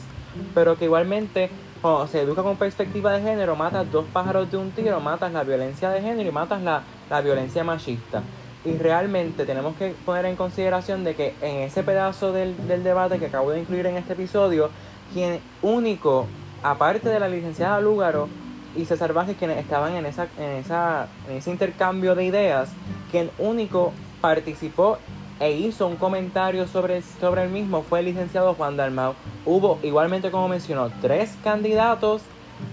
Pero 0.55 0.77
que 0.77 0.87
igualmente, 0.87 1.51
cuando 1.81 2.07
se 2.07 2.23
educa 2.23 2.43
con 2.43 2.57
perspectiva 2.57 3.12
de 3.12 3.23
género, 3.23 3.55
matas 3.55 3.91
dos 3.91 4.05
pájaros 4.12 4.51
de 4.51 4.57
un 4.57 4.71
tiro, 4.71 5.01
matas 5.01 5.33
la 5.33 5.45
violencia 5.45 5.91
de 5.91 6.01
género 6.01 6.29
y 6.29 6.33
matas 6.33 6.62
la, 6.62 6.83
la 7.11 7.21
violencia 7.21 7.65
machista. 7.65 8.23
Y 8.64 8.77
realmente 8.79 9.44
tenemos 9.44 9.75
que 9.77 9.94
poner 10.05 10.25
en 10.27 10.37
consideración 10.37 11.03
de 11.03 11.14
que 11.14 11.35
en 11.40 11.62
ese 11.62 11.83
pedazo 11.83 12.33
del, 12.33 12.57
debate 12.85 13.18
que 13.18 13.27
acabo 13.27 13.51
de 13.51 13.61
incluir 13.61 13.87
en 13.87 13.96
este 13.96 14.12
episodio, 14.12 14.70
quien 15.12 15.40
único, 15.62 16.27
aparte 16.62 17.09
de 17.09 17.18
la 17.18 17.29
licenciada 17.29 17.81
Lúgaro 17.81 18.29
y 18.77 18.85
César 18.85 19.12
Vázquez, 19.12 19.37
quienes 19.37 19.59
estaban 19.59 19.94
en, 19.94 20.07
esa, 20.07 20.29
en, 20.38 20.51
esa, 20.51 21.09
en 21.29 21.37
ese 21.38 21.51
intercambio 21.51 22.14
de 22.14 22.25
ideas, 22.25 22.70
quien 23.11 23.31
único 23.38 23.92
participó 24.20 24.98
e 25.40 25.51
hizo 25.51 25.88
un 25.88 25.96
comentario 25.96 26.68
sobre, 26.68 27.03
sobre 27.03 27.42
el 27.42 27.51
mismo 27.51 27.83
fue 27.83 27.98
el 27.98 28.07
licenciado 28.07 28.55
Juan 28.55 28.77
Dalmau. 28.77 29.14
Hubo, 29.44 29.81
igualmente 29.83 30.31
como 30.31 30.46
mencionó, 30.46 30.90
tres 31.01 31.37
candidatos 31.42 32.22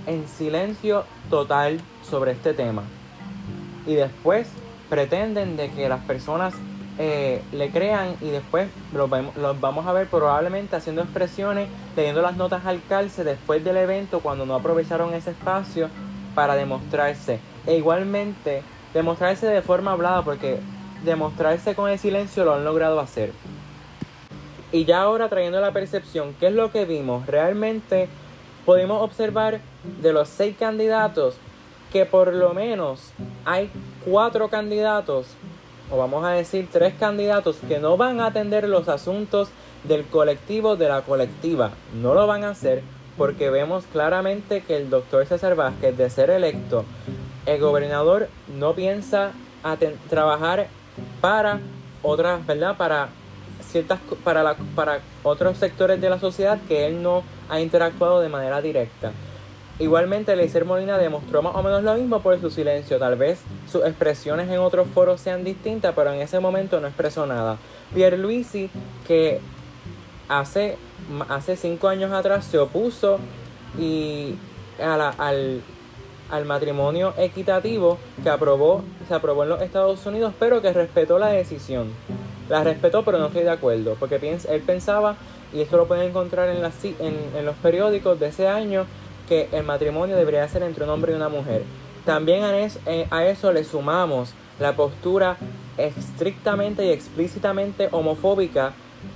en 0.05 0.27
silencio 0.27 1.03
total 1.31 1.79
sobre 2.03 2.33
este 2.33 2.53
tema. 2.53 2.83
Y 3.87 3.95
después 3.95 4.49
pretenden 4.89 5.55
de 5.55 5.69
que 5.69 5.87
las 5.87 6.01
personas 6.01 6.53
eh, 6.97 7.41
le 7.53 7.69
crean 7.69 8.15
y 8.19 8.29
después 8.29 8.67
los, 8.93 9.09
los, 9.37 9.61
vamos 9.61 9.87
a 9.87 9.93
ver 9.93 10.07
probablemente 10.07 10.75
haciendo 10.75 11.01
expresiones, 11.01 11.69
teniendo 11.95 12.21
las 12.21 12.35
notas 12.35 12.65
al 12.65 12.81
calce 12.89 13.23
después 13.23 13.63
del 13.63 13.77
evento 13.77 14.19
cuando 14.19 14.45
no 14.45 14.55
aprovecharon 14.55 15.13
ese 15.13 15.31
espacio 15.31 15.89
para 16.35 16.55
demostrarse. 16.55 17.39
E 17.65 17.75
igualmente 17.75 18.63
demostrarse 18.93 19.47
de 19.47 19.61
forma 19.61 19.91
hablada 19.91 20.23
porque 20.23 20.59
demostrarse 21.03 21.75
con 21.75 21.89
el 21.89 21.99
silencio 21.99 22.43
lo 22.43 22.53
han 22.53 22.65
logrado 22.65 22.99
hacer. 22.99 23.31
Y 24.71 24.85
ya 24.85 25.01
ahora 25.01 25.29
trayendo 25.29 25.61
la 25.61 25.71
percepción, 25.71 26.35
¿qué 26.39 26.47
es 26.47 26.53
lo 26.53 26.71
que 26.71 26.85
vimos? 26.85 27.25
Realmente 27.25 28.07
pudimos 28.65 29.01
observar 29.01 29.61
de 30.01 30.13
los 30.13 30.29
seis 30.29 30.55
candidatos 30.59 31.37
que 31.91 32.05
por 32.05 32.33
lo 32.33 32.53
menos 32.53 33.11
hay 33.45 33.69
cuatro 34.05 34.49
candidatos, 34.49 35.27
o 35.91 35.97
vamos 35.97 36.23
a 36.25 36.31
decir 36.31 36.67
tres 36.71 36.93
candidatos, 36.99 37.57
que 37.67 37.79
no 37.79 37.97
van 37.97 38.19
a 38.19 38.27
atender 38.27 38.67
los 38.67 38.87
asuntos 38.87 39.49
del 39.83 40.05
colectivo 40.05 40.75
de 40.75 40.89
la 40.89 41.01
colectiva. 41.01 41.71
No 42.01 42.13
lo 42.13 42.27
van 42.27 42.43
a 42.43 42.49
hacer 42.49 42.83
porque 43.17 43.49
vemos 43.49 43.85
claramente 43.91 44.61
que 44.61 44.77
el 44.77 44.89
doctor 44.89 45.25
César 45.25 45.55
Vázquez, 45.55 45.97
de 45.97 46.09
ser 46.09 46.29
electo, 46.29 46.85
el 47.45 47.59
gobernador 47.59 48.29
no 48.57 48.73
piensa 48.73 49.31
trabajar 50.09 50.67
para 51.21 51.59
otras, 52.01 52.45
¿verdad? 52.45 52.77
Para 52.77 53.09
ciertas 53.61 53.99
para 54.23 54.41
la, 54.43 54.55
para 54.75 55.01
otros 55.23 55.57
sectores 55.57 55.99
de 56.01 56.09
la 56.09 56.19
sociedad 56.19 56.59
que 56.67 56.87
él 56.87 57.03
no 57.03 57.23
ha 57.49 57.59
interactuado 57.59 58.21
de 58.21 58.29
manera 58.29 58.61
directa. 58.61 59.11
Igualmente, 59.79 60.35
Leiser 60.35 60.65
Molina 60.65 60.97
demostró 60.97 61.41
más 61.41 61.55
o 61.55 61.63
menos 61.63 61.83
lo 61.83 61.93
mismo 61.95 62.21
por 62.21 62.39
su 62.39 62.49
silencio. 62.49 62.99
Tal 62.99 63.15
vez 63.15 63.39
sus 63.71 63.85
expresiones 63.85 64.49
en 64.49 64.59
otros 64.59 64.87
foros 64.93 65.21
sean 65.21 65.45
distintas, 65.45 65.93
pero 65.95 66.11
en 66.11 66.19
ese 66.19 66.39
momento 66.41 66.81
no 66.81 66.87
expresó 66.87 67.25
nada. 67.25 67.57
Pierre 67.93 68.17
Luisi, 68.17 68.69
que 69.07 69.39
hace, 70.27 70.77
hace 71.29 71.55
cinco 71.55 71.87
años 71.87 72.11
atrás 72.11 72.43
se 72.43 72.59
opuso 72.59 73.19
y 73.79 74.35
al, 74.83 75.61
al 76.29 76.45
matrimonio 76.45 77.13
equitativo 77.17 77.97
que 78.21 78.29
aprobó, 78.29 78.83
se 79.07 79.13
aprobó 79.13 79.43
en 79.43 79.49
los 79.49 79.61
Estados 79.61 80.05
Unidos, 80.05 80.33
pero 80.37 80.61
que 80.61 80.73
respetó 80.73 81.19
la 81.19 81.29
decisión. 81.29 81.87
La 82.49 82.63
respetó, 82.63 83.05
pero 83.05 83.17
no 83.17 83.27
estoy 83.27 83.43
de 83.43 83.51
acuerdo, 83.51 83.95
porque 83.99 84.15
él 84.15 84.61
pensaba, 84.61 85.15
y 85.53 85.61
esto 85.61 85.77
lo 85.77 85.87
pueden 85.87 86.09
encontrar 86.09 86.49
en, 86.49 86.63
en, 86.65 87.15
en 87.37 87.45
los 87.45 87.55
periódicos 87.57 88.19
de 88.19 88.27
ese 88.27 88.47
año, 88.47 88.85
que 89.29 89.47
el 89.51 89.63
matrimonio 89.63 90.17
debería 90.17 90.45
ser 90.49 90.63
entre 90.63 90.83
un 90.83 90.89
hombre 90.89 91.13
y 91.13 91.15
una 91.15 91.29
mujer. 91.29 91.63
También 92.03 92.43
eh, 92.87 93.07
a 93.11 93.25
eso 93.25 93.53
le 93.53 93.63
sumamos 93.63 94.33
la 94.59 94.75
postura 94.75 95.37
estrictamente 95.77 96.85
y 96.85 96.89
explícitamente 96.89 97.87
homofóbica 97.91 98.73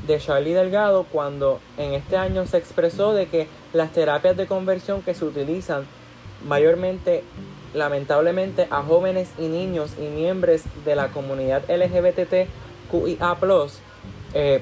de 0.08 0.19
Charlie 0.19 0.54
Delgado 0.54 1.06
cuando 1.12 1.60
en 1.78 1.93
este 1.93 2.15
año 2.15 2.45
se 2.45 2.58
expresó 2.58 3.13
de 3.13 3.26
que 3.26 3.47
las 3.73 3.91
terapias 3.91 4.38
de 4.38 4.45
conversión 4.45 5.02
que 5.02 5.13
se 5.13 5.26
utilizan 5.26 5.86
mayormente 6.47 7.23
lamentablemente 7.73 8.67
a 8.69 8.84
jóvenes 8.84 9.30
y 9.39 9.47
niños 9.47 9.95
y 9.97 10.04
miembros 10.04 10.62
de 10.86 10.95
la 10.95 11.08
comunidad 11.08 11.63
LGBTQIA+, 11.67 13.38
eh, 14.36 14.62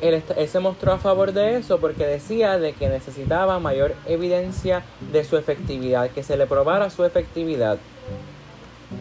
él, 0.00 0.22
se 0.48 0.60
mostró 0.60 0.92
a 0.92 0.98
favor 0.98 1.32
de 1.32 1.56
eso 1.56 1.78
porque 1.78 2.06
decía 2.06 2.58
de 2.58 2.72
que 2.72 2.88
necesitaba 2.88 3.58
mayor 3.58 3.94
evidencia 4.06 4.82
de 5.12 5.24
su 5.24 5.36
efectividad, 5.36 6.10
que 6.10 6.22
se 6.22 6.36
le 6.36 6.46
probara 6.46 6.90
su 6.90 7.04
efectividad. 7.04 7.78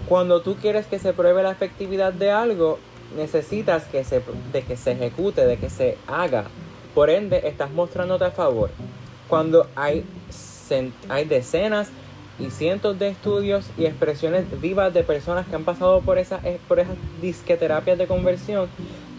Cuando 0.07 0.41
tú 0.41 0.55
quieres 0.55 0.85
que 0.85 0.99
se 0.99 1.13
pruebe 1.13 1.43
la 1.43 1.51
efectividad 1.51 2.13
de 2.13 2.31
algo, 2.31 2.79
necesitas 3.15 3.85
que 3.85 4.03
se, 4.03 4.21
de 4.51 4.61
que 4.61 4.77
se 4.77 4.91
ejecute, 4.91 5.45
de 5.45 5.57
que 5.57 5.69
se 5.69 5.97
haga. 6.07 6.45
Por 6.93 7.09
ende, 7.09 7.47
estás 7.47 7.71
mostrándote 7.71 8.25
a 8.25 8.31
favor. 8.31 8.69
Cuando 9.27 9.67
hay, 9.75 10.05
hay 11.07 11.25
decenas 11.25 11.89
y 12.39 12.49
cientos 12.51 12.97
de 12.97 13.09
estudios 13.09 13.69
y 13.77 13.85
expresiones 13.85 14.45
vivas 14.61 14.93
de 14.93 15.03
personas 15.03 15.47
que 15.47 15.55
han 15.55 15.65
pasado 15.65 16.01
por, 16.01 16.17
esa, 16.17 16.39
eh, 16.43 16.59
por 16.67 16.79
esas 16.79 16.95
disqueterapias 17.21 17.97
de 17.97 18.07
conversión 18.07 18.69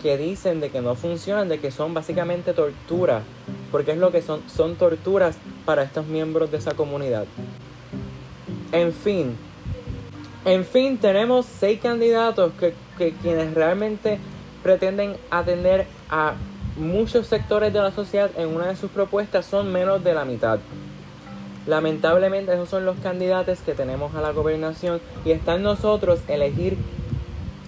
que 0.02 0.16
dicen 0.16 0.60
de 0.60 0.70
que 0.70 0.80
no 0.80 0.94
funcionan, 0.94 1.48
de 1.48 1.58
que 1.58 1.70
son 1.70 1.94
básicamente 1.94 2.52
tortura, 2.52 3.22
porque 3.70 3.92
es 3.92 3.98
lo 3.98 4.10
que 4.10 4.22
son, 4.22 4.42
son 4.48 4.76
torturas 4.76 5.36
para 5.64 5.82
estos 5.82 6.06
miembros 6.06 6.50
de 6.50 6.58
esa 6.58 6.72
comunidad. 6.72 7.26
En 8.72 8.92
fin, 8.92 9.36
en 10.44 10.64
fin, 10.64 10.98
tenemos 10.98 11.46
seis 11.46 11.80
candidatos 11.80 12.52
que, 12.58 12.74
que 12.96 13.12
quienes 13.12 13.54
realmente 13.54 14.18
pretenden 14.62 15.16
atender 15.30 15.86
a 16.08 16.34
muchos 16.76 17.26
sectores 17.26 17.72
de 17.72 17.80
la 17.80 17.90
sociedad 17.90 18.30
en 18.36 18.48
una 18.48 18.68
de 18.68 18.76
sus 18.76 18.90
propuestas 18.90 19.46
son 19.46 19.72
menos 19.72 20.02
de 20.02 20.14
la 20.14 20.24
mitad. 20.24 20.58
Lamentablemente 21.66 22.52
esos 22.52 22.68
son 22.68 22.86
los 22.86 22.98
candidatos 22.98 23.60
que 23.60 23.74
tenemos 23.74 24.14
a 24.14 24.22
la 24.22 24.32
gobernación 24.32 25.00
y 25.24 25.32
está 25.32 25.56
en 25.56 25.62
nosotros 25.62 26.20
elegir 26.26 26.78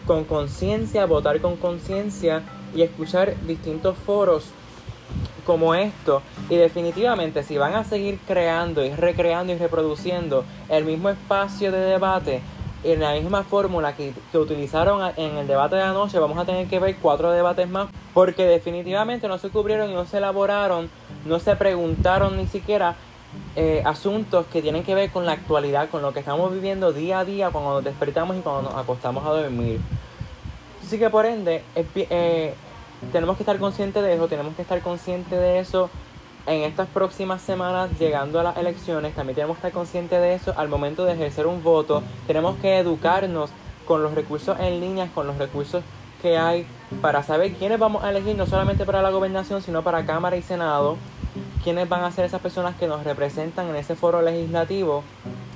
con 0.06 0.24
conciencia, 0.24 1.06
votar 1.06 1.40
con 1.40 1.56
conciencia 1.56 2.42
y 2.74 2.82
escuchar 2.82 3.34
distintos 3.46 3.96
foros 3.98 4.44
como 5.44 5.74
esto. 5.74 6.22
Y 6.48 6.56
definitivamente 6.56 7.42
si 7.42 7.58
van 7.58 7.74
a 7.74 7.84
seguir 7.84 8.18
creando 8.26 8.84
y 8.84 8.90
recreando 8.90 9.52
y 9.52 9.56
reproduciendo 9.56 10.44
el 10.68 10.84
mismo 10.84 11.08
espacio 11.08 11.72
de 11.72 11.80
debate 11.80 12.42
en 12.84 13.00
la 13.00 13.12
misma 13.14 13.44
fórmula 13.44 13.94
que, 13.94 14.12
que 14.32 14.38
utilizaron 14.38 15.12
en 15.16 15.36
el 15.36 15.46
debate 15.46 15.76
de 15.76 15.82
anoche, 15.82 16.18
vamos 16.18 16.38
a 16.38 16.44
tener 16.44 16.66
que 16.66 16.80
ver 16.80 16.96
cuatro 17.00 17.30
debates 17.30 17.68
más. 17.68 17.88
Porque 18.12 18.44
definitivamente 18.44 19.28
no 19.28 19.38
se 19.38 19.50
cubrieron 19.50 19.90
y 19.90 19.94
no 19.94 20.04
se 20.04 20.18
elaboraron, 20.18 20.90
no 21.24 21.38
se 21.38 21.56
preguntaron 21.56 22.36
ni 22.36 22.46
siquiera 22.46 22.96
eh, 23.56 23.82
asuntos 23.84 24.46
que 24.46 24.62
tienen 24.62 24.82
que 24.82 24.94
ver 24.94 25.10
con 25.10 25.26
la 25.26 25.32
actualidad, 25.32 25.90
con 25.90 26.02
lo 26.02 26.12
que 26.12 26.20
estamos 26.20 26.52
viviendo 26.52 26.92
día 26.92 27.20
a 27.20 27.24
día 27.24 27.50
cuando 27.50 27.74
nos 27.74 27.84
despertamos 27.84 28.36
y 28.36 28.40
cuando 28.40 28.62
nos 28.62 28.74
acostamos 28.74 29.24
a 29.26 29.30
dormir. 29.30 29.80
Así 30.84 30.98
que 30.98 31.10
por 31.10 31.26
ende, 31.26 31.62
eh, 31.74 32.54
tenemos 33.12 33.36
que 33.36 33.42
estar 33.42 33.58
conscientes 33.58 34.02
de 34.02 34.14
eso, 34.14 34.28
tenemos 34.28 34.54
que 34.54 34.62
estar 34.62 34.80
conscientes 34.80 35.38
de 35.38 35.58
eso 35.58 35.90
en 36.46 36.62
estas 36.62 36.88
próximas 36.88 37.40
semanas 37.40 37.90
llegando 37.98 38.40
a 38.40 38.42
las 38.42 38.56
elecciones, 38.56 39.14
también 39.14 39.36
tenemos 39.36 39.56
que 39.56 39.60
estar 39.60 39.72
conscientes 39.72 40.20
de 40.20 40.34
eso 40.34 40.54
al 40.56 40.68
momento 40.68 41.04
de 41.04 41.12
ejercer 41.12 41.46
un 41.46 41.62
voto, 41.62 42.02
tenemos 42.26 42.56
que 42.56 42.78
educarnos 42.78 43.50
con 43.86 44.02
los 44.02 44.14
recursos 44.14 44.58
en 44.58 44.80
línea, 44.80 45.08
con 45.14 45.26
los 45.26 45.38
recursos 45.38 45.84
que 46.20 46.38
hay 46.38 46.66
para 47.00 47.22
saber 47.22 47.52
quiénes 47.54 47.78
vamos 47.78 48.04
a 48.04 48.10
elegir, 48.10 48.36
no 48.36 48.46
solamente 48.46 48.84
para 48.84 49.02
la 49.02 49.10
gobernación, 49.10 49.62
sino 49.62 49.82
para 49.82 50.06
Cámara 50.06 50.36
y 50.36 50.42
Senado, 50.42 50.96
quiénes 51.62 51.88
van 51.88 52.04
a 52.04 52.10
ser 52.10 52.24
esas 52.24 52.40
personas 52.40 52.76
que 52.76 52.86
nos 52.86 53.04
representan 53.04 53.68
en 53.68 53.76
ese 53.76 53.94
foro 53.94 54.22
legislativo, 54.22 55.04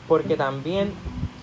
porque 0.09 0.37
también 0.37 0.92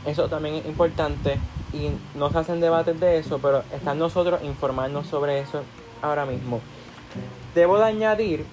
eso 0.06 0.28
también 0.28 0.56
es 0.56 0.66
importante 0.66 1.38
y 1.74 1.90
no 2.18 2.30
se 2.30 2.38
hacen 2.38 2.60
debates 2.60 3.00
de 3.00 3.18
eso, 3.18 3.40
pero 3.40 3.64
están 3.74 4.00
nosotros 4.00 4.42
informarnos 4.44 5.08
sobre 5.08 5.40
eso 5.40 5.64
ahora 6.02 6.26
mismo. 6.26 6.62
Debo 7.56 7.78
de 7.78 7.86
añadir 7.86 8.46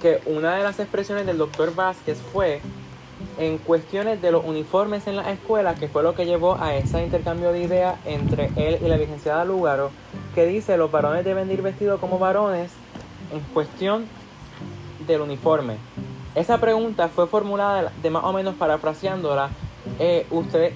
que 0.00 0.20
una 0.26 0.56
de 0.56 0.62
las 0.62 0.78
expresiones 0.80 1.26
del 1.26 1.38
doctor 1.38 1.74
Vázquez 1.74 2.18
fue 2.32 2.60
en 3.38 3.58
cuestiones 3.58 4.20
de 4.20 4.32
los 4.32 4.44
uniformes 4.44 5.06
en 5.06 5.16
las 5.16 5.28
escuelas, 5.28 5.78
que 5.78 5.88
fue 5.88 6.02
lo 6.02 6.14
que 6.14 6.26
llevó 6.26 6.56
a 6.60 6.74
ese 6.74 7.02
intercambio 7.02 7.52
de 7.52 7.62
ideas 7.62 7.96
entre 8.04 8.50
él 8.56 8.78
y 8.82 8.88
la 8.88 8.96
licenciada 8.96 9.44
Lugaro, 9.44 9.90
que 10.34 10.46
dice 10.46 10.76
los 10.76 10.90
varones 10.90 11.24
deben 11.24 11.50
ir 11.50 11.62
vestidos 11.62 12.00
como 12.00 12.18
varones 12.18 12.72
en 13.32 13.40
cuestión 13.54 14.06
del 15.06 15.20
uniforme. 15.20 15.76
Esa 16.34 16.58
pregunta 16.58 17.08
fue 17.08 17.26
formulada 17.26 17.92
de 18.02 18.10
más 18.10 18.24
o 18.24 18.32
menos 18.32 18.54
parafraseándola. 18.54 19.50
Eh, 19.98 20.26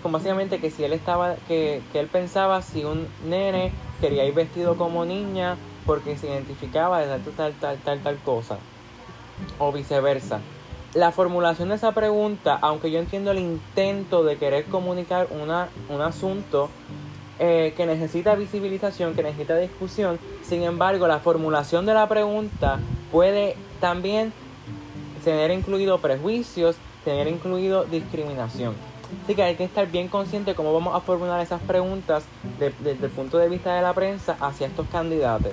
como 0.02 0.18
básicamente 0.18 0.58
que 0.58 0.70
si 0.70 0.84
él 0.84 0.92
estaba, 0.92 1.36
que, 1.48 1.80
que 1.92 2.00
él 2.00 2.08
pensaba 2.08 2.60
si 2.60 2.84
un 2.84 3.06
nene 3.24 3.72
quería 4.00 4.24
ir 4.24 4.34
vestido 4.34 4.76
como 4.76 5.04
niña 5.04 5.56
porque 5.86 6.18
se 6.18 6.26
identificaba 6.26 7.00
de 7.00 7.06
tal, 7.06 7.22
tal, 7.36 7.52
tal, 7.54 7.78
tal, 7.78 8.00
tal 8.00 8.16
cosa 8.18 8.58
o 9.58 9.72
viceversa. 9.72 10.40
La 10.94 11.12
formulación 11.12 11.68
de 11.68 11.76
esa 11.76 11.92
pregunta, 11.92 12.58
aunque 12.60 12.90
yo 12.90 12.98
entiendo 12.98 13.30
el 13.30 13.38
intento 13.38 14.24
de 14.24 14.36
querer 14.36 14.64
comunicar 14.64 15.28
una, 15.30 15.68
un 15.88 16.00
asunto 16.00 16.70
eh, 17.38 17.74
que 17.76 17.86
necesita 17.86 18.34
visibilización, 18.34 19.14
que 19.14 19.22
necesita 19.22 19.56
discusión, 19.58 20.18
sin 20.42 20.62
embargo, 20.62 21.06
la 21.06 21.18
formulación 21.18 21.84
de 21.86 21.94
la 21.94 22.08
pregunta 22.08 22.80
puede 23.10 23.56
también 23.80 24.32
tener 25.24 25.50
incluido 25.50 25.98
prejuicios, 25.98 26.76
tener 27.04 27.28
incluido 27.28 27.84
discriminación. 27.84 28.74
Así 29.24 29.34
que 29.34 29.42
hay 29.42 29.54
que 29.54 29.64
estar 29.64 29.90
bien 29.90 30.08
consciente 30.08 30.50
de 30.50 30.56
cómo 30.56 30.72
vamos 30.72 30.94
a 30.94 31.00
formular 31.00 31.40
esas 31.40 31.60
preguntas 31.62 32.24
desde 32.58 32.90
el 32.90 33.10
punto 33.10 33.38
de 33.38 33.48
vista 33.48 33.74
de 33.74 33.82
la 33.82 33.92
prensa 33.92 34.36
hacia 34.40 34.66
estos 34.66 34.86
candidatos. 34.88 35.52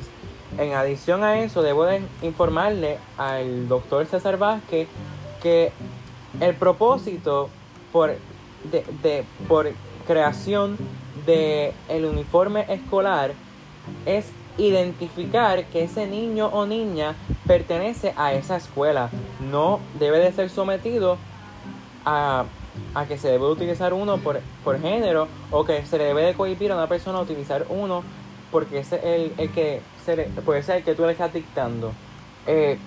En 0.57 0.73
adición 0.73 1.23
a 1.23 1.39
eso, 1.39 1.61
debo 1.61 1.85
de 1.85 2.01
informarle 2.21 2.97
al 3.17 3.67
doctor 3.67 4.05
César 4.05 4.37
Vázquez 4.37 4.87
que 5.41 5.71
el 6.39 6.55
propósito 6.55 7.49
por, 7.91 8.15
de, 8.71 9.25
por 9.47 9.71
creación 10.07 10.77
del 11.25 11.73
el 11.89 12.05
uniforme 12.05 12.65
escolar 12.69 13.33
es 14.05 14.25
identificar 14.57 15.65
que 15.65 15.83
ese 15.83 16.07
niño 16.07 16.47
o 16.47 16.65
niña 16.65 17.15
pertenece 17.47 18.13
a 18.17 18.33
esa 18.33 18.57
escuela. 18.57 19.09
No 19.39 19.79
debe 19.99 20.19
de 20.19 20.31
ser 20.31 20.49
sometido 20.49 21.17
a, 22.05 22.45
a 22.95 23.05
que 23.05 23.17
se 23.17 23.29
debe 23.29 23.45
utilizar 23.45 23.93
uno 23.93 24.17
por, 24.17 24.39
por 24.63 24.79
género 24.79 25.27
o 25.51 25.65
que 25.65 25.85
se 25.85 25.97
le 25.97 26.05
debe 26.05 26.23
de 26.23 26.33
cohibir 26.33 26.71
a 26.71 26.75
una 26.75 26.87
persona 26.87 27.19
utilizar 27.19 27.65
uno 27.69 28.03
porque 28.51 28.79
es 28.79 28.93
el, 28.93 29.33
el 29.37 29.51
que 29.51 29.81
ser, 30.05 30.27
puede 30.45 30.61
ser 30.63 30.77
el 30.77 30.83
que 30.83 30.95
tú 30.95 31.05
le 31.05 31.13
estás 31.13 31.33
dictando. 31.33 31.91
Eh, 32.45 32.77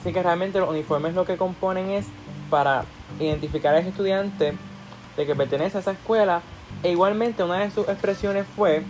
así 0.00 0.12
que 0.12 0.22
realmente 0.22 0.58
los 0.58 0.70
uniformes 0.70 1.14
lo 1.14 1.26
que 1.26 1.36
componen 1.36 1.90
es 1.90 2.06
para 2.48 2.84
identificar 3.20 3.74
al 3.74 3.86
estudiante 3.86 4.54
de 5.16 5.26
que 5.26 5.34
pertenece 5.34 5.76
a 5.76 5.80
esa 5.80 5.92
escuela. 5.92 6.40
E 6.82 6.90
igualmente 6.90 7.44
una 7.44 7.58
de 7.58 7.70
sus 7.70 7.86
expresiones 7.88 8.46
fue, 8.56 8.82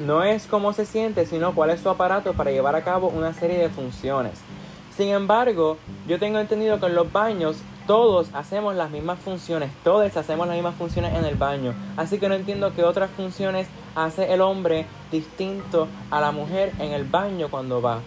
no 0.00 0.22
es 0.22 0.46
cómo 0.46 0.72
se 0.72 0.86
siente, 0.86 1.26
sino 1.26 1.54
cuál 1.54 1.70
es 1.70 1.80
su 1.80 1.88
aparato 1.88 2.32
para 2.32 2.50
llevar 2.50 2.74
a 2.74 2.82
cabo 2.82 3.08
una 3.08 3.32
serie 3.34 3.58
de 3.58 3.68
funciones. 3.68 4.40
Sin 4.96 5.08
embargo, 5.08 5.76
yo 6.06 6.18
tengo 6.18 6.38
entendido 6.38 6.80
que 6.80 6.86
en 6.86 6.94
los 6.94 7.10
baños 7.12 7.56
todos 7.86 8.28
hacemos 8.34 8.74
las 8.74 8.90
mismas 8.90 9.18
funciones, 9.18 9.70
todos 9.82 10.16
hacemos 10.16 10.46
las 10.46 10.56
mismas 10.56 10.74
funciones 10.74 11.14
en 11.14 11.24
el 11.24 11.36
baño. 11.36 11.74
Así 11.96 12.18
que 12.18 12.28
no 12.28 12.34
entiendo 12.34 12.72
qué 12.74 12.84
otras 12.84 13.10
funciones 13.10 13.68
hace 13.94 14.32
el 14.32 14.40
hombre 14.40 14.86
distinto 15.10 15.88
a 16.10 16.20
la 16.20 16.30
mujer 16.32 16.72
en 16.78 16.92
el 16.92 17.04
baño 17.04 17.48
cuando 17.50 17.82
va. 17.82 18.00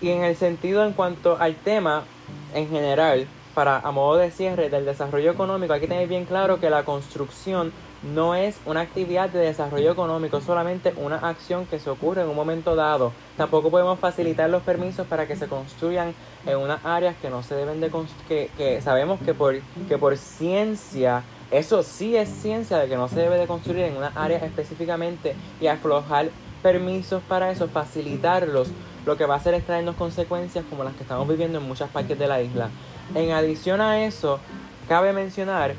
Y 0.00 0.10
en 0.10 0.22
el 0.24 0.36
sentido 0.36 0.84
en 0.84 0.92
cuanto 0.92 1.36
al 1.38 1.54
tema 1.54 2.04
en 2.52 2.68
general, 2.68 3.26
para 3.54 3.78
a 3.78 3.90
modo 3.92 4.16
de 4.16 4.30
cierre 4.30 4.68
del 4.68 4.84
desarrollo 4.84 5.30
económico, 5.30 5.72
hay 5.72 5.80
que 5.80 5.88
tener 5.88 6.08
bien 6.08 6.24
claro 6.24 6.60
que 6.60 6.70
la 6.70 6.84
construcción 6.84 7.72
no 8.12 8.34
es 8.34 8.58
una 8.66 8.80
actividad 8.80 9.30
de 9.30 9.38
desarrollo 9.38 9.92
económico, 9.92 10.40
solamente 10.40 10.92
una 10.96 11.16
acción 11.16 11.66
que 11.66 11.78
se 11.78 11.88
ocurre 11.88 12.22
en 12.22 12.28
un 12.28 12.36
momento 12.36 12.76
dado. 12.76 13.12
Tampoco 13.36 13.70
podemos 13.70 13.98
facilitar 13.98 14.50
los 14.50 14.62
permisos 14.62 15.06
para 15.06 15.26
que 15.26 15.36
se 15.36 15.46
construyan 15.46 16.14
en 16.46 16.58
unas 16.58 16.84
áreas 16.84 17.16
que 17.20 17.30
no 17.30 17.42
se 17.42 17.54
deben 17.54 17.80
de 17.80 17.90
que, 18.28 18.50
que 18.56 18.82
sabemos 18.82 19.20
que 19.20 19.32
por, 19.32 19.56
que 19.88 19.96
por 19.96 20.16
ciencia 20.16 21.22
eso 21.50 21.82
sí 21.82 22.16
es 22.16 22.28
ciencia 22.28 22.78
de 22.78 22.88
que 22.88 22.96
no 22.96 23.08
se 23.08 23.20
debe 23.20 23.38
de 23.38 23.46
construir 23.46 23.84
en 23.84 23.96
una 23.96 24.12
área 24.14 24.38
específicamente 24.38 25.34
y 25.60 25.66
aflojar 25.66 26.28
permisos 26.62 27.22
para 27.28 27.50
eso, 27.50 27.68
facilitarlos, 27.68 28.68
lo 29.06 29.16
que 29.16 29.26
va 29.26 29.34
a 29.34 29.36
hacer 29.36 29.54
es 29.54 29.64
traernos 29.64 29.96
consecuencias 29.96 30.64
como 30.68 30.82
las 30.82 30.94
que 30.94 31.02
estamos 31.02 31.28
viviendo 31.28 31.58
en 31.58 31.68
muchas 31.68 31.90
partes 31.90 32.18
de 32.18 32.26
la 32.26 32.40
isla. 32.40 32.70
En 33.14 33.32
adición 33.32 33.80
a 33.80 34.02
eso, 34.04 34.40
cabe 34.88 35.12
mencionar 35.12 35.74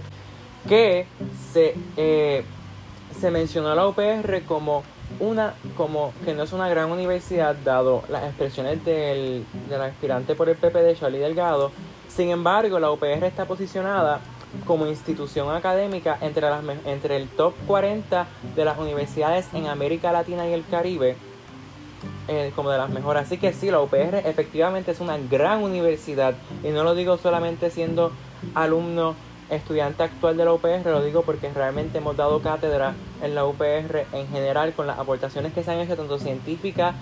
que 0.67 1.08
se, 1.54 1.75
eh, 1.97 2.43
se 3.19 3.32
mencionó 3.32 3.69
a 3.69 3.75
la 3.75 3.88
UPR 3.88 4.43
como 4.47 4.84
una 5.19 5.54
como 5.78 6.13
que 6.25 6.34
no 6.34 6.43
es 6.43 6.51
una 6.51 6.67
gran 6.67 6.91
universidad 6.91 7.56
dado 7.63 8.04
las 8.10 8.23
expresiones 8.23 8.84
del, 8.84 9.45
del 9.69 9.82
aspirante 9.82 10.36
por 10.36 10.49
el 10.49 10.56
PP 10.56 10.82
de 10.82 10.95
Charlie 10.95 11.19
Delgado. 11.19 11.71
Sin 12.08 12.30
embargo, 12.30 12.80
la 12.80 12.91
UPR 12.91 13.23
está 13.25 13.45
posicionada 13.45 14.21
como 14.65 14.88
institución 14.88 15.54
académica 15.54 16.17
entre, 16.21 16.49
las, 16.49 16.63
entre 16.86 17.17
el 17.17 17.28
top 17.28 17.54
40 17.67 18.25
de 18.56 18.65
las 18.65 18.78
universidades 18.78 19.47
en 19.54 19.67
América 19.67 20.12
Latina 20.12 20.47
y 20.47 20.54
el 20.54 20.65
Caribe, 20.65 21.17
eh, 22.28 22.51
como 22.56 22.69
de 22.69 22.78
las 22.78 22.89
mejores. 22.89 23.23
Así 23.23 23.38
que 23.38 23.54
sí, 23.54 23.69
la 23.69 23.82
UPR 23.82 24.21
efectivamente 24.25 24.91
es 24.91 24.99
una 24.99 25.17
gran 25.17 25.62
universidad 25.62 26.36
y 26.63 26.69
no 26.69 26.84
lo 26.84 26.95
digo 26.95 27.17
solamente 27.17 27.69
siendo 27.69 28.12
alumno 28.54 29.15
estudiante 29.50 30.04
actual 30.04 30.38
de 30.38 30.46
la 30.46 30.54
UPR, 30.54 30.86
lo 30.86 31.04
digo 31.04 31.22
porque 31.22 31.52
realmente 31.52 31.98
hemos 32.00 32.18
dado 32.18 32.42
cátedra 32.42 32.96
en 33.22 33.36
la 33.36 33.46
UPR 33.46 34.06
en 34.12 34.28
general 34.30 34.74
con 34.74 34.88
las 34.88 35.00
aportaciones 35.00 35.54
que 35.54 35.64
se 35.64 35.72
han 35.72 35.80
hecho 35.80 35.96
tanto 35.96 36.18
científicas, 36.18 36.96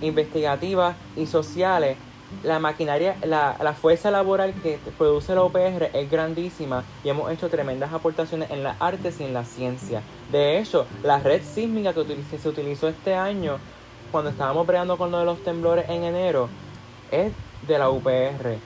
investigativas 0.00 0.96
y 1.16 1.26
sociales. 1.26 1.96
La 2.42 2.58
maquinaria, 2.58 3.16
la, 3.24 3.56
la 3.62 3.74
fuerza 3.74 4.10
laboral 4.10 4.54
que 4.60 4.78
produce 4.98 5.34
la 5.34 5.44
UPR 5.44 5.90
es 5.92 6.10
grandísima 6.10 6.82
y 7.04 7.08
hemos 7.08 7.30
hecho 7.30 7.48
tremendas 7.48 7.92
aportaciones 7.92 8.50
en 8.50 8.64
las 8.64 8.80
artes 8.80 9.20
y 9.20 9.24
en 9.24 9.34
la 9.34 9.44
ciencia. 9.44 10.02
De 10.32 10.58
hecho, 10.58 10.86
la 11.04 11.20
red 11.20 11.42
sísmica 11.42 11.92
que 11.92 12.38
se 12.38 12.48
utilizó 12.48 12.88
este 12.88 13.14
año 13.14 13.58
cuando 14.10 14.30
estábamos 14.30 14.66
peleando 14.66 14.96
con 14.96 15.12
lo 15.12 15.18
de 15.18 15.24
los 15.26 15.44
temblores 15.44 15.88
en 15.88 16.02
enero 16.02 16.48
es 17.10 17.32
de 17.66 17.78
la 17.78 17.90
UPR. 17.90 18.58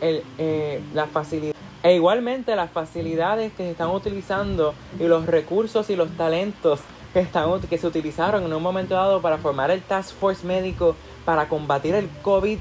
El, 0.00 0.22
eh, 0.38 0.80
la 0.94 1.06
facilidad 1.06 1.51
e 1.82 1.94
igualmente 1.94 2.54
las 2.56 2.70
facilidades 2.70 3.52
que 3.52 3.64
se 3.64 3.70
están 3.72 3.90
utilizando 3.90 4.74
y 5.00 5.04
los 5.04 5.26
recursos 5.26 5.90
y 5.90 5.96
los 5.96 6.10
talentos 6.16 6.80
que, 7.12 7.20
están, 7.20 7.60
que 7.60 7.78
se 7.78 7.86
utilizaron 7.86 8.44
en 8.44 8.52
un 8.52 8.62
momento 8.62 8.94
dado 8.94 9.20
para 9.20 9.38
formar 9.38 9.70
el 9.70 9.82
Task 9.82 10.14
Force 10.14 10.46
médico 10.46 10.96
para 11.24 11.48
combatir 11.48 11.94
el 11.94 12.08
COVID 12.22 12.58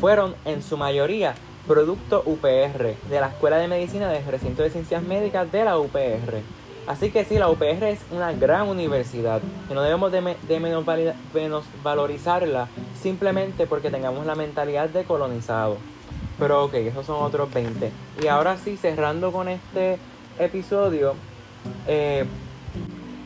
fueron 0.00 0.34
en 0.44 0.62
su 0.62 0.76
mayoría 0.76 1.34
producto 1.66 2.22
UPR, 2.26 2.94
de 3.08 3.20
la 3.20 3.28
Escuela 3.28 3.56
de 3.56 3.68
Medicina 3.68 4.08
del 4.10 4.24
Recinto 4.24 4.62
de 4.62 4.70
Ciencias 4.70 5.02
Médicas 5.02 5.50
de 5.50 5.64
la 5.64 5.78
UPR. 5.78 6.42
Así 6.86 7.10
que 7.10 7.24
sí, 7.24 7.38
la 7.38 7.48
UPR 7.48 7.84
es 7.84 8.00
una 8.10 8.32
gran 8.32 8.68
universidad 8.68 9.40
y 9.70 9.72
no 9.72 9.80
debemos 9.80 10.12
de, 10.12 10.36
de 10.46 10.60
menos, 10.60 10.84
menos 11.32 11.64
valorizarla 11.82 12.68
simplemente 13.00 13.66
porque 13.66 13.90
tengamos 13.90 14.26
la 14.26 14.34
mentalidad 14.34 14.90
de 14.90 15.04
colonizado. 15.04 15.78
Pero 16.44 16.64
ok, 16.64 16.74
esos 16.74 17.06
son 17.06 17.22
otros 17.22 17.50
20. 17.54 17.90
Y 18.22 18.26
ahora 18.26 18.58
sí, 18.58 18.76
cerrando 18.76 19.32
con 19.32 19.48
este 19.48 19.96
episodio, 20.38 21.14
eh, 21.86 22.26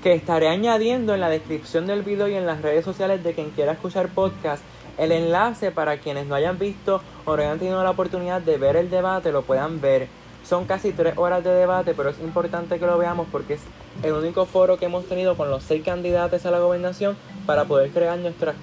que 0.05 0.13
estaré 0.13 0.47
añadiendo 0.47 1.15
en 1.15 1.21
la 1.21 1.29
descripción 1.29 1.89
del 1.89 2.05
video 2.05 2.29
y 2.29 2.37
en 2.37 2.47
las 2.47 2.63
redes 2.63 2.85
sociales 2.85 3.25
de 3.25 3.35
quien 3.35 3.51
quiera 3.51 3.73
escuchar 3.73 4.07
podcast, 4.11 4.63
El 4.97 5.11
enlace 5.11 5.73
para 5.73 5.99
quienes 5.99 6.29
no 6.29 6.37
hayan 6.37 6.61
visto 6.61 7.03
o 7.25 7.37
no 7.37 7.43
hayan 7.43 7.59
tenido 7.59 7.83
la 7.83 7.91
oportunidad 7.91 8.41
de 8.41 8.57
ver 8.57 8.77
el 8.77 8.89
debate 8.89 9.33
lo 9.33 9.43
puedan 9.43 9.81
ver. 9.81 10.07
Son 10.45 10.67
casi 10.67 10.93
tres 10.93 11.19
horas 11.19 11.43
de 11.43 11.51
debate, 11.51 11.95
pero 11.95 12.11
es 12.11 12.21
importante 12.21 12.79
que 12.79 12.87
lo 12.87 12.99
veamos 12.99 13.27
porque 13.33 13.55
es 13.55 13.63
el 14.05 14.13
único 14.13 14.47
foro 14.47 14.77
que 14.77 14.85
hemos 14.85 15.07
tenido 15.07 15.37
con 15.37 15.51
los 15.51 15.65
seis 15.65 15.85
candidatos 15.85 16.47
a 16.47 16.53
la 16.53 16.61
gobernación 16.61 17.17
para 17.47 17.65
poder 17.65 17.91
crear 17.91 18.17
nuestras, 18.17 18.55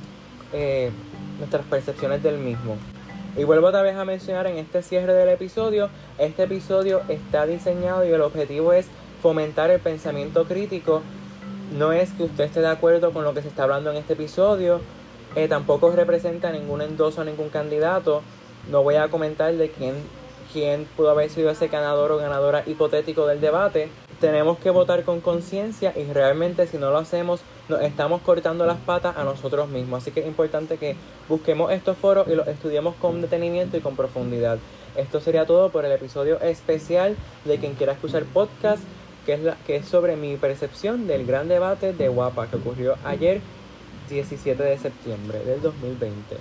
eh, 0.54 0.91
nuestras 1.39 1.65
percepciones 1.65 2.24
del 2.24 2.38
mismo. 2.38 2.78
Y 3.38 3.43
vuelvo 3.43 3.67
otra 3.67 3.82
vez 3.82 3.98
a 3.98 4.06
mencionar 4.06 4.48
en 4.48 4.58
este 4.58 4.82
cierre 4.82 5.13
del 5.13 5.28
episodio, 5.28 5.89
este 6.17 6.43
episodio 6.43 7.02
está 7.10 7.45
diseñado 7.45 8.06
y 8.06 8.12
el 8.12 8.21
objetivo 8.21 8.71
es 8.71 8.88
fomentar 9.21 9.71
el 9.71 9.82
pensamiento 9.82 10.45
crítico. 10.45 11.02
No 11.78 11.91
es 11.91 12.12
que 12.13 12.24
usted 12.24 12.45
esté 12.45 12.62
de 12.62 12.69
acuerdo 12.69 13.12
con 13.12 13.26
lo 13.26 13.34
que 13.34 13.41
se 13.41 13.50
está 13.50 13.63
hablando 13.63 13.91
en 13.91 13.98
este 13.98 14.13
episodio, 14.13 14.80
eh, 15.36 15.50
tampoco 15.50 15.91
representa 15.91 16.50
ningún 16.50 16.82
endoso 16.82 17.21
a 17.21 17.26
ningún 17.26 17.50
candidato. 17.50 18.21
No 18.71 18.84
voy 18.84 18.95
a 18.95 19.10
comentar 19.10 19.54
de 19.54 19.69
quién, 19.69 19.95
quién 20.54 20.88
pudo 20.95 21.10
haber 21.10 21.30
sido 21.30 21.50
ese 21.50 21.67
ganador 21.67 22.13
o 22.13 22.17
ganadora 22.17 22.63
hipotético 22.65 23.28
del 23.28 23.41
debate. 23.41 23.89
Tenemos 24.21 24.60
que 24.60 24.69
votar 24.69 25.04
con 25.04 25.19
conciencia 25.19 25.91
y 25.93 26.06
realmente 26.13 26.67
si 26.67 26.78
no 26.78 26.89
lo 26.89 27.00
hacemos 27.00 27.41
nos 27.67 27.82
estamos 27.82 28.21
cortando 28.21 28.65
las 28.65 28.78
patas 28.78 29.17
a 29.17 29.23
nosotros 29.23 29.67
mismos. 29.69 30.01
Así 30.01 30.12
que 30.12 30.21
es 30.21 30.28
importante 30.28 30.78
que 30.78 30.95
busquemos 31.28 31.71
estos 31.71 31.97
foros 31.97 32.28
y 32.28 32.36
los 32.36 32.47
estudiemos 32.47 32.95
con 32.95 33.21
detenimiento 33.21 33.78
y 33.78 33.82
con 33.82 33.95
profundidad. 33.95 34.58
Esto 34.95 35.19
sería 35.19 35.45
todo 35.45 35.69
por 35.69 35.86
el 35.86 35.91
episodio 35.91 36.39
especial 36.41 37.15
de 37.43 37.58
quien 37.58 37.73
quiera 37.73 37.93
escuchar 37.93 38.23
podcast, 38.25 38.84
que 39.25 39.34
es, 39.34 39.41
la, 39.41 39.58
que 39.65 39.78
es 39.78 39.86
sobre 39.88 40.15
mi 40.15 40.38
percepción 40.38 41.08
del 41.08 41.25
gran 41.25 41.47
debate 41.47 41.93
de 41.93 42.08
Guapa 42.08 42.47
que 42.47 42.58
ocurrió 42.58 42.95
ayer 43.04 43.41
17 44.10 44.62
de 44.62 44.78
septiembre 44.78 45.39
del 45.39 45.62
2020. 45.62 46.38